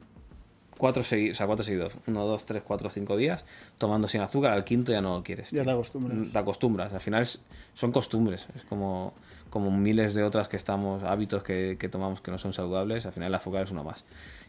cuatro, 0.79 1.03
segui- 1.03 1.31
o 1.33 1.35
sea, 1.35 1.47
cuatro 1.47 1.65
seguidos, 1.65 1.95
uno, 2.07 2.25
dos, 2.27 2.45
tres, 2.47 2.63
cuatro, 2.65 2.89
cinco 2.91 3.17
días, 3.17 3.45
tomando 3.79 4.09
sin 4.09 4.23
azúcar, 4.23 4.53
al 4.53 4.65
quinto 4.65 4.91
ya 4.93 5.01
no 5.03 5.17
lo 5.19 5.23
quieres. 5.23 5.51
Ya 5.51 5.59
tío. 5.59 5.65
te 5.67 5.71
acostumbras. 5.71 6.33
Te 6.33 6.39
acostumbras, 6.39 6.93
al 6.93 7.01
final 7.01 7.23
es- 7.23 7.43
son 7.75 7.93
costumbres, 7.93 8.47
es 8.57 8.63
como, 8.65 9.13
como 9.51 9.71
miles 9.71 10.15
de 10.15 10.23
otras 10.25 10.49
que 10.49 10.57
estamos, 10.57 11.03
hábitos 11.05 11.43
que, 11.43 11.77
que 11.79 11.89
tomamos 11.89 12.21
que 12.21 12.31
no 12.31 12.39
son 12.39 12.53
saludables, 12.53 13.07
al 13.07 13.13
final 13.13 13.29
el 13.29 13.35
azúcar 13.35 13.65
es 13.65 13.71
uno 13.71 13.85
más. 13.85 14.05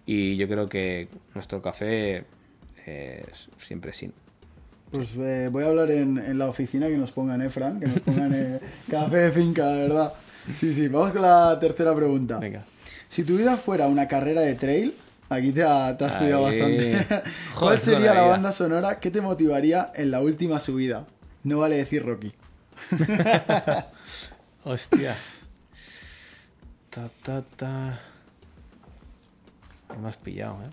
Y 0.06 0.38
yo 0.38 0.48
creo 0.48 0.68
que 0.70 1.10
nuestro 1.36 1.62
café 1.62 2.24
es 2.86 3.50
siempre 3.60 3.92
sin. 3.94 4.14
Pues 4.92 5.16
eh, 5.18 5.50
voy 5.52 5.64
a 5.64 5.68
hablar 5.68 5.92
en, 5.92 6.18
en 6.18 6.38
la 6.40 6.48
oficina 6.48 6.88
que 6.88 6.98
nos 6.98 7.12
pongan, 7.12 7.42
¿eh, 7.42 7.50
Fran? 7.50 7.80
Que 7.80 7.88
nos 7.88 8.00
pongan 8.00 8.34
eh, 8.34 8.60
café 8.90 9.18
de 9.18 9.32
finca, 9.32 9.66
la 9.66 9.76
verdad. 9.76 10.14
Sí, 10.56 10.74
sí. 10.74 10.88
Vamos 10.88 11.12
con 11.12 11.22
la 11.22 11.58
tercera 11.60 11.94
pregunta. 11.96 12.40
Venga. 12.40 12.64
Si 13.10 13.24
tu 13.24 13.38
vida 13.38 13.58
fuera 13.58 13.88
una 13.88 14.08
carrera 14.08 14.42
de 14.42 14.56
trail, 14.56 14.96
aquí 15.30 15.52
te, 15.52 15.64
ha- 15.64 15.98
te 15.98 16.06
has 16.06 16.14
estudiado 16.14 16.44
bastante. 16.44 17.06
¿Cuál 17.60 17.80
sería 17.82 18.14
la 18.14 18.22
la 18.22 18.28
banda 18.28 18.52
sonora 18.54 19.00
que 19.00 19.12
te 19.12 19.20
motivaría 19.22 19.92
en 19.96 20.12
la 20.12 20.22
última 20.22 20.60
subida? 20.60 21.06
No 21.44 21.60
vale 21.60 21.78
decir 21.78 22.06
Rocky. 22.06 22.34
Hostia. 24.64 25.16
Ta, 26.90 27.10
ta, 27.24 27.42
ta. 27.56 28.00
Me 30.02 30.08
has 30.10 30.18
pillado, 30.18 30.60
¿eh? 30.64 30.70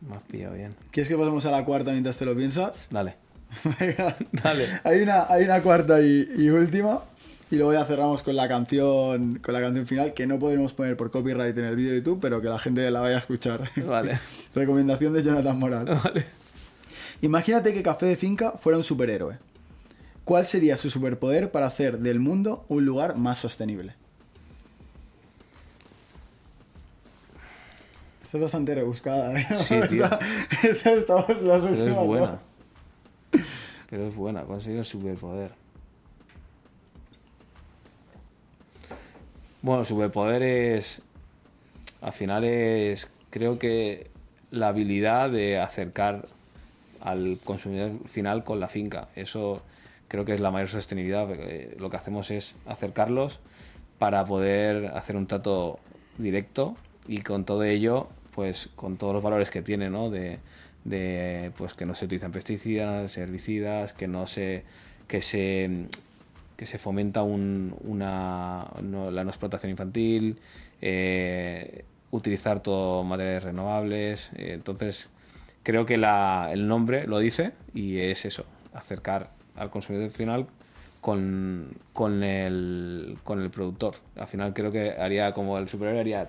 Me 0.00 0.16
has 0.16 0.22
pillado 0.22 0.54
bien. 0.54 0.70
¿Quieres 0.90 1.08
que 1.08 1.16
pasemos 1.16 1.44
a 1.46 1.50
la 1.50 1.64
cuarta 1.64 1.92
mientras 1.92 2.16
te 2.18 2.24
lo 2.24 2.34
piensas? 2.36 2.88
Dale. 2.90 3.16
Venga. 3.80 4.16
Dale. 4.32 4.66
Hay 4.84 5.00
una, 5.02 5.26
hay 5.28 5.44
una 5.44 5.60
cuarta 5.60 6.00
y, 6.00 6.28
y 6.36 6.48
última. 6.50 7.02
Y 7.50 7.56
luego 7.56 7.72
ya 7.72 7.84
cerramos 7.84 8.22
con 8.22 8.36
la 8.36 8.46
canción 8.46 9.40
con 9.40 9.52
la 9.52 9.60
canción 9.60 9.86
final, 9.86 10.14
que 10.14 10.26
no 10.26 10.38
podremos 10.38 10.72
poner 10.72 10.96
por 10.96 11.10
copyright 11.10 11.56
en 11.58 11.64
el 11.64 11.74
vídeo 11.74 11.90
de 11.90 11.98
YouTube, 11.98 12.20
pero 12.20 12.40
que 12.40 12.48
la 12.48 12.60
gente 12.60 12.88
la 12.90 13.00
vaya 13.00 13.16
a 13.16 13.18
escuchar. 13.18 13.68
Vale. 13.84 14.20
Recomendación 14.54 15.12
de 15.12 15.22
Jonathan 15.24 15.58
Moral. 15.58 16.00
Vale. 16.04 16.24
Imagínate 17.22 17.74
que 17.74 17.82
Café 17.82 18.06
de 18.06 18.16
Finca 18.16 18.52
fuera 18.52 18.78
un 18.78 18.84
superhéroe. 18.84 19.38
¿Cuál 20.24 20.46
sería 20.46 20.76
su 20.76 20.90
superpoder 20.90 21.50
para 21.50 21.66
hacer 21.66 21.98
del 21.98 22.20
mundo 22.20 22.64
un 22.68 22.84
lugar 22.84 23.16
más 23.16 23.38
sostenible? 23.38 23.94
Esta 28.30 28.38
es 28.38 28.42
bastante 28.42 28.76
rebuscada, 28.76 29.36
¿eh? 29.36 29.44
Sí, 29.58 29.74
tío. 29.88 30.04
Esta, 30.62 30.92
esta 30.92 31.14
las 31.42 31.62
Pero 31.64 31.66
es 31.74 31.96
buena. 31.96 32.38
dos. 33.32 33.42
Pero 33.90 34.06
es 34.06 34.14
buena. 34.14 34.42
Conseguir 34.44 34.78
el 34.78 34.84
superpoder. 34.84 35.50
Bueno, 39.62 39.82
superpoder 39.82 40.44
es. 40.44 41.02
Al 42.00 42.12
final 42.12 42.44
es. 42.44 43.10
Creo 43.30 43.58
que 43.58 44.06
la 44.52 44.68
habilidad 44.68 45.30
de 45.30 45.58
acercar 45.58 46.28
al 47.00 47.40
consumidor 47.42 48.06
final 48.06 48.44
con 48.44 48.60
la 48.60 48.68
finca. 48.68 49.08
Eso 49.16 49.60
creo 50.06 50.24
que 50.24 50.34
es 50.34 50.40
la 50.40 50.52
mayor 50.52 50.68
sostenibilidad. 50.68 51.26
porque 51.26 51.74
Lo 51.80 51.90
que 51.90 51.96
hacemos 51.96 52.30
es 52.30 52.54
acercarlos 52.64 53.40
para 53.98 54.24
poder 54.24 54.86
hacer 54.96 55.16
un 55.16 55.26
trato 55.26 55.80
directo 56.16 56.76
y 57.08 57.22
con 57.22 57.44
todo 57.44 57.64
ello, 57.64 58.06
pues 58.34 58.68
con 58.76 58.96
todos 58.96 59.14
los 59.14 59.22
valores 59.22 59.50
que 59.50 59.62
tiene, 59.62 59.90
¿no? 59.90 60.10
De, 60.10 60.38
de, 60.84 61.52
pues 61.56 61.74
que 61.74 61.84
no 61.86 61.94
se 61.94 62.04
utilizan 62.06 62.32
pesticidas, 62.32 63.16
herbicidas, 63.18 63.92
que 63.92 64.08
no 64.08 64.26
se 64.26 64.64
que 65.08 65.20
se 65.20 65.86
que 66.56 66.66
se 66.66 66.78
fomenta 66.78 67.22
un- 67.22 67.74
una 67.84 68.66
la 68.82 69.24
no 69.24 69.30
explotación 69.30 69.70
infantil, 69.70 70.38
eh, 70.82 71.84
utilizar 72.10 72.60
todo 72.62 73.02
materiales 73.04 73.44
renovables. 73.44 74.30
eh, 74.36 74.52
entonces, 74.54 75.08
creo 75.62 75.86
que 75.86 75.96
la- 75.96 76.50
el 76.52 76.66
nombre 76.68 77.06
lo 77.06 77.18
dice 77.18 77.52
y 77.74 77.98
es 77.98 78.24
eso, 78.26 78.44
acercar 78.74 79.30
al 79.56 79.70
consumidor 79.70 80.10
final 80.10 80.46
con, 81.00 81.72
con, 81.94 82.22
el, 82.22 83.16
con 83.24 83.40
el 83.40 83.50
productor. 83.50 83.94
Al 84.16 84.26
final 84.28 84.52
creo 84.52 84.70
que 84.70 84.90
haría 84.92 85.32
como 85.32 85.56
el 85.58 85.66
superhéroe 85.68 86.00
haría. 86.00 86.28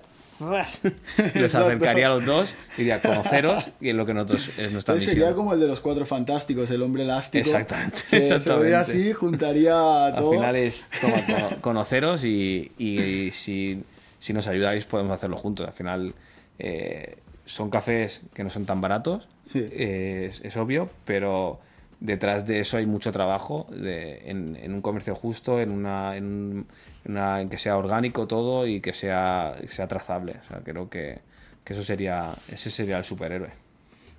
Los 0.50 0.84
acercaría 1.54 2.06
a 2.06 2.10
los 2.10 2.24
dos 2.24 2.54
y 2.76 2.82
diría 2.82 3.00
conoceros 3.00 3.70
y 3.80 3.90
es 3.90 3.94
lo 3.94 4.04
que 4.06 4.14
nosotros 4.14 4.48
es 4.58 4.72
nuestra 4.72 4.94
Entonces 4.94 5.08
misión. 5.08 5.14
sería 5.14 5.34
como 5.34 5.54
el 5.54 5.60
de 5.60 5.68
los 5.68 5.80
cuatro 5.80 6.04
fantásticos, 6.06 6.70
el 6.70 6.82
hombre 6.82 7.02
elástico. 7.04 7.40
Exactamente, 7.46 7.98
Se, 7.98 8.06
se 8.08 8.16
exactamente. 8.18 8.54
podría 8.54 8.80
así, 8.80 9.12
juntaría 9.12 10.06
Al 10.06 10.16
todo. 10.16 10.32
final 10.32 10.56
es 10.56 10.88
toma, 11.00 11.26
cono- 11.26 11.56
conoceros 11.60 12.24
y, 12.24 12.72
y 12.78 13.30
si, 13.32 13.82
si 14.18 14.32
nos 14.32 14.46
ayudáis 14.46 14.84
podemos 14.84 15.12
hacerlo 15.12 15.36
juntos. 15.36 15.66
Al 15.66 15.72
final 15.72 16.14
eh, 16.58 17.16
son 17.46 17.70
cafés 17.70 18.20
que 18.34 18.44
no 18.44 18.50
son 18.50 18.66
tan 18.66 18.80
baratos, 18.80 19.28
Sí. 19.52 19.58
eh, 19.60 20.28
es, 20.30 20.40
es 20.42 20.56
obvio, 20.56 20.88
pero 21.04 21.60
detrás 22.04 22.46
de 22.46 22.58
eso 22.60 22.76
hay 22.76 22.86
mucho 22.86 23.12
trabajo 23.12 23.66
de- 23.70 24.28
en, 24.30 24.56
en 24.56 24.74
un 24.74 24.82
comercio 24.82 25.14
justo, 25.14 25.60
en 25.60 25.70
una, 25.70 26.16
en, 26.16 26.24
un- 26.24 26.66
en 27.04 27.12
una- 27.12 27.40
en 27.40 27.48
que 27.48 27.58
sea 27.58 27.76
orgánico 27.78 28.26
todo 28.26 28.66
y 28.66 28.80
que 28.80 28.92
sea, 28.92 29.54
que 29.60 29.68
sea 29.68 29.86
trazable. 29.86 30.36
O 30.44 30.48
sea, 30.48 30.58
creo 30.64 30.90
que, 30.90 31.20
que 31.64 31.72
eso 31.72 31.82
sería, 31.82 32.30
ese 32.50 32.70
sería 32.70 32.98
el 32.98 33.04
superhéroe. 33.04 33.50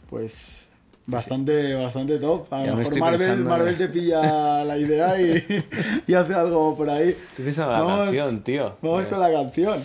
Pues 0.09 0.69
bastante, 1.05 1.73
bastante 1.75 2.17
top. 2.19 2.51
A 2.53 2.65
lo 2.65 2.75
me 2.75 2.83
mejor 2.83 2.99
Marvel 3.43 3.77
te 3.77 3.87
pilla 3.89 4.63
la 4.63 4.77
idea 4.77 5.19
y, 5.21 5.43
y 6.07 6.13
hace 6.13 6.33
algo 6.33 6.75
por 6.77 6.89
ahí. 6.89 7.09
Estoy 7.09 7.45
pensando 7.45 7.73
en 7.75 7.79
la 7.87 8.05
canción, 8.05 8.43
tío. 8.43 8.77
Vamos 8.81 9.05
Eh, 9.05 9.09
con 9.09 9.19
la 9.19 9.31
canción. 9.31 9.79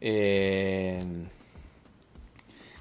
eh, 0.00 0.98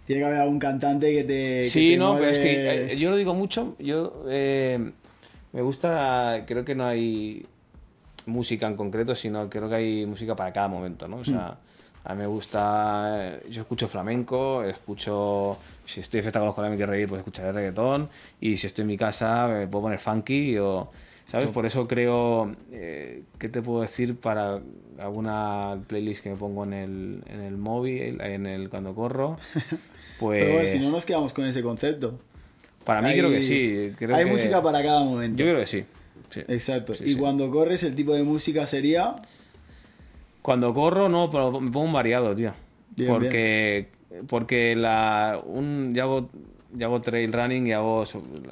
Tiene 0.10 0.22
que 0.24 0.26
haber 0.26 0.39
algún 0.41 0.58
cantante 0.58 1.13
que 1.13 1.24
te. 1.24 1.62
que 1.62 1.69
Sí, 1.69 1.91
te 1.91 1.98
no, 1.98 2.15
pero 2.15 2.30
es 2.30 2.39
mueve- 2.39 2.88
que 2.88 2.93
eh, 2.93 2.98
yo 2.98 3.12
lo 3.12 3.15
digo 3.15 3.36
mucho. 3.36 3.76
Yo 3.78 4.24
eh, 4.28 4.91
me 5.54 5.62
gusta, 5.62 6.45
creo 6.48 6.65
que 6.65 6.74
no 6.74 6.88
hay 6.88 7.45
música 8.26 8.65
en 8.65 8.76
concreto, 8.76 9.13
sino 9.13 9.48
creo 9.48 9.69
que 9.69 9.76
hay 9.76 10.06
música 10.08 10.36
para 10.36 10.52
cada 10.52 10.67
momento, 10.67 11.08
¿no? 11.08 11.17
O 11.17 11.24
sea, 11.24 11.58
a 12.04 12.13
mí 12.15 12.22
me 12.22 12.26
gusta, 12.26 13.36
eh, 13.36 13.43
yo 13.52 13.62
escucho 13.62 13.88
flamenco, 13.88 14.63
escucho, 14.63 15.60
si 15.86 16.00
estoy 16.00 16.17
de 16.17 16.22
fiesta 16.24 16.39
con 16.39 16.48
los 16.48 16.56
colegas 16.56 16.72
me 16.72 16.78
quiero 16.78 16.91
reír, 16.91 17.08
pues 17.08 17.19
escucharé 17.19 17.52
reggaetón, 17.52 18.10
y 18.41 18.58
si 18.58 18.65
estoy 18.65 18.82
en 18.82 18.88
mi 18.88 18.98
casa 18.98 19.48
me 19.48 19.67
puedo 19.67 19.84
poner 19.84 20.00
funky 20.00 20.58
o... 20.58 20.89
¿Sabes? 21.29 21.47
Por 21.47 21.65
eso 21.65 21.87
creo, 21.87 22.51
eh, 22.71 23.21
¿qué 23.37 23.49
te 23.49 23.61
puedo 23.61 23.81
decir 23.81 24.15
para 24.15 24.59
alguna 24.97 25.77
playlist 25.87 26.23
que 26.23 26.31
me 26.31 26.35
pongo 26.35 26.63
en 26.63 26.73
el, 26.73 27.23
en 27.27 27.41
el 27.41 27.55
móvil, 27.57 28.19
en 28.21 28.45
el 28.45 28.69
cuando 28.69 28.93
corro? 28.95 29.37
Pues 30.19 30.41
Pero 30.43 30.53
bueno, 30.55 30.67
si 30.69 30.79
no 30.79 30.91
nos 30.91 31.05
quedamos 31.05 31.33
con 31.33 31.45
ese 31.45 31.61
concepto. 31.63 32.19
para 32.83 33.01
mí 33.01 33.07
Hay- 33.09 33.19
creo 33.19 33.29
que 33.29 33.41
sí. 33.41 33.93
creo 33.97 34.13
hay 34.17 34.25
que- 34.25 34.31
música 34.31 34.61
para 34.61 34.83
cada 34.83 35.01
momento. 35.01 35.37
Yo 35.41 35.45
creo 35.45 35.59
que 35.61 35.65
sí. 35.65 35.85
sí. 36.29 36.41
Exacto. 36.49 36.93
Sí, 36.93 37.05
y 37.05 37.13
sí. 37.13 37.15
cuando 37.19 37.49
corres, 37.49 37.83
el 37.83 37.95
tipo 37.95 38.13
de 38.13 38.23
música 38.23 38.65
sería. 38.65 39.15
Cuando 40.41 40.73
corro, 40.73 41.07
no, 41.07 41.29
pero 41.31 41.61
me 41.61 41.71
pongo 41.71 41.85
un 41.85 41.93
variado, 41.93 42.35
tío. 42.35 42.51
Bien, 42.97 43.11
porque 43.11 43.87
porque 44.27 44.75
la, 44.75 45.39
un, 45.45 45.93
yo, 45.95 46.03
hago, 46.03 46.29
yo 46.73 46.87
hago 46.87 46.99
trail 47.01 47.31
running 47.31 47.67
y 47.67 47.71
hago 47.71 48.03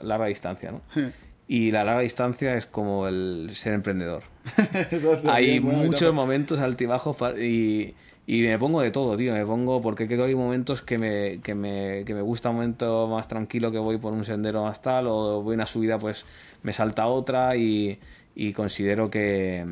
larga 0.03 0.27
distancia, 0.27 0.71
¿no? 0.71 0.81
Y 1.47 1.71
la 1.71 1.85
larga 1.85 2.01
distancia 2.01 2.55
es 2.55 2.65
como 2.65 3.07
el 3.07 3.49
ser 3.53 3.73
emprendedor. 3.73 4.23
Hay 5.29 5.59
muchos 5.61 6.13
momentos 6.13 6.59
altibajos 6.59 7.15
y, 7.39 7.95
y 8.25 8.41
me 8.41 8.59
pongo 8.59 8.81
de 8.81 8.91
todo, 8.91 9.15
tío. 9.15 9.33
Me 9.33 9.45
pongo 9.45 9.81
porque 9.81 10.07
creo 10.07 10.19
que 10.25 10.31
hay 10.31 10.35
momentos 10.35 10.81
que 10.81 10.97
me, 10.97 11.39
que, 11.41 11.55
me, 11.55 12.03
que 12.05 12.13
me 12.13 12.21
gusta 12.21 12.49
un 12.49 12.57
momento 12.57 13.07
más 13.07 13.29
tranquilo 13.29 13.71
que 13.71 13.77
voy 13.77 13.97
por 13.97 14.11
un 14.11 14.25
sendero 14.25 14.63
más 14.63 14.81
tal 14.81 15.07
o 15.07 15.41
voy 15.41 15.53
a 15.53 15.55
una 15.55 15.65
subida 15.65 15.97
pues 15.97 16.25
me 16.63 16.73
salta 16.73 17.07
otra 17.07 17.55
y, 17.55 17.97
y 18.35 18.51
considero 18.51 19.09
que, 19.09 19.65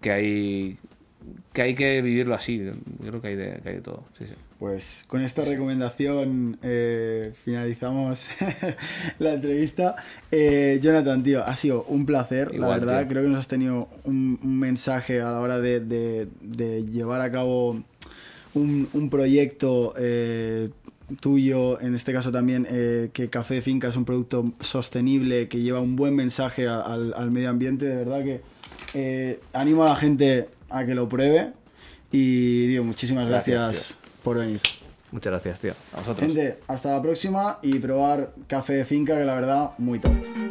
que 0.00 0.10
hay 0.10 0.78
que 1.52 1.62
hay 1.62 1.74
que 1.76 2.02
vivirlo 2.02 2.34
así. 2.34 2.58
Yo 2.64 2.72
creo 3.10 3.20
que 3.20 3.28
hay 3.28 3.36
de, 3.36 3.60
que 3.62 3.68
hay 3.68 3.74
de 3.76 3.82
todo. 3.82 4.04
Sí, 4.18 4.26
sí. 4.26 4.34
Pues 4.58 5.04
con 5.06 5.20
esta 5.20 5.44
recomendación 5.44 6.58
eh, 6.62 7.32
finalizamos 7.44 8.28
la 9.18 9.34
entrevista. 9.34 9.96
Eh, 10.30 10.78
Jonathan, 10.82 11.22
tío, 11.22 11.44
ha 11.44 11.54
sido 11.56 11.84
un 11.88 12.06
placer, 12.06 12.54
la 12.54 12.68
verdad. 12.68 13.00
tío. 13.00 13.08
Creo 13.08 13.22
que 13.24 13.28
nos 13.28 13.40
has 13.40 13.48
tenido 13.48 13.88
un, 14.04 14.38
un 14.42 14.58
mensaje 14.58 15.20
a 15.20 15.30
la 15.32 15.40
hora 15.40 15.60
de, 15.60 15.80
de- 15.80 16.28
de 16.40 16.84
llevar 16.86 17.20
a 17.20 17.30
cabo 17.30 17.82
un, 18.54 18.88
un 18.94 19.10
proyecto 19.10 19.92
eh, 19.98 20.70
tuyo, 21.20 21.78
en 21.82 21.94
este 21.94 22.14
caso 22.14 22.32
también, 22.32 22.66
eh, 22.70 23.10
que 23.12 23.28
Café 23.28 23.56
de 23.56 23.62
Finca 23.62 23.88
es 23.88 23.96
un 23.96 24.06
producto 24.06 24.52
sostenible 24.60 25.48
que 25.48 25.60
lleva 25.60 25.80
un 25.80 25.96
buen 25.96 26.16
mensaje 26.16 26.66
a- 26.66 26.80
al, 26.80 27.12
al 27.14 27.30
medio 27.30 27.50
ambiente. 27.50 27.84
De 27.84 27.96
verdad 27.96 28.24
que 28.24 29.38
animo 29.52 29.84
a 29.84 29.88
la 29.90 29.96
gente 29.96 30.48
a 30.70 30.86
que 30.86 30.94
lo 30.94 31.08
pruebe. 31.10 31.52
Y 32.10 32.68
digo, 32.68 32.84
muchísimas 32.84 33.28
Gracias, 33.28 33.60
gracias 33.62 33.98
por 34.26 34.38
venir. 34.38 34.60
Muchas 35.12 35.30
gracias, 35.30 35.60
tío. 35.60 35.72
A 35.92 35.98
vosotros. 35.98 36.26
Gente, 36.26 36.58
hasta 36.66 36.90
la 36.90 37.00
próxima 37.00 37.60
y 37.62 37.78
probar 37.78 38.32
café 38.48 38.72
de 38.72 38.84
finca, 38.84 39.16
que 39.16 39.24
la 39.24 39.36
verdad, 39.36 39.70
muy 39.78 40.00
top. 40.00 40.45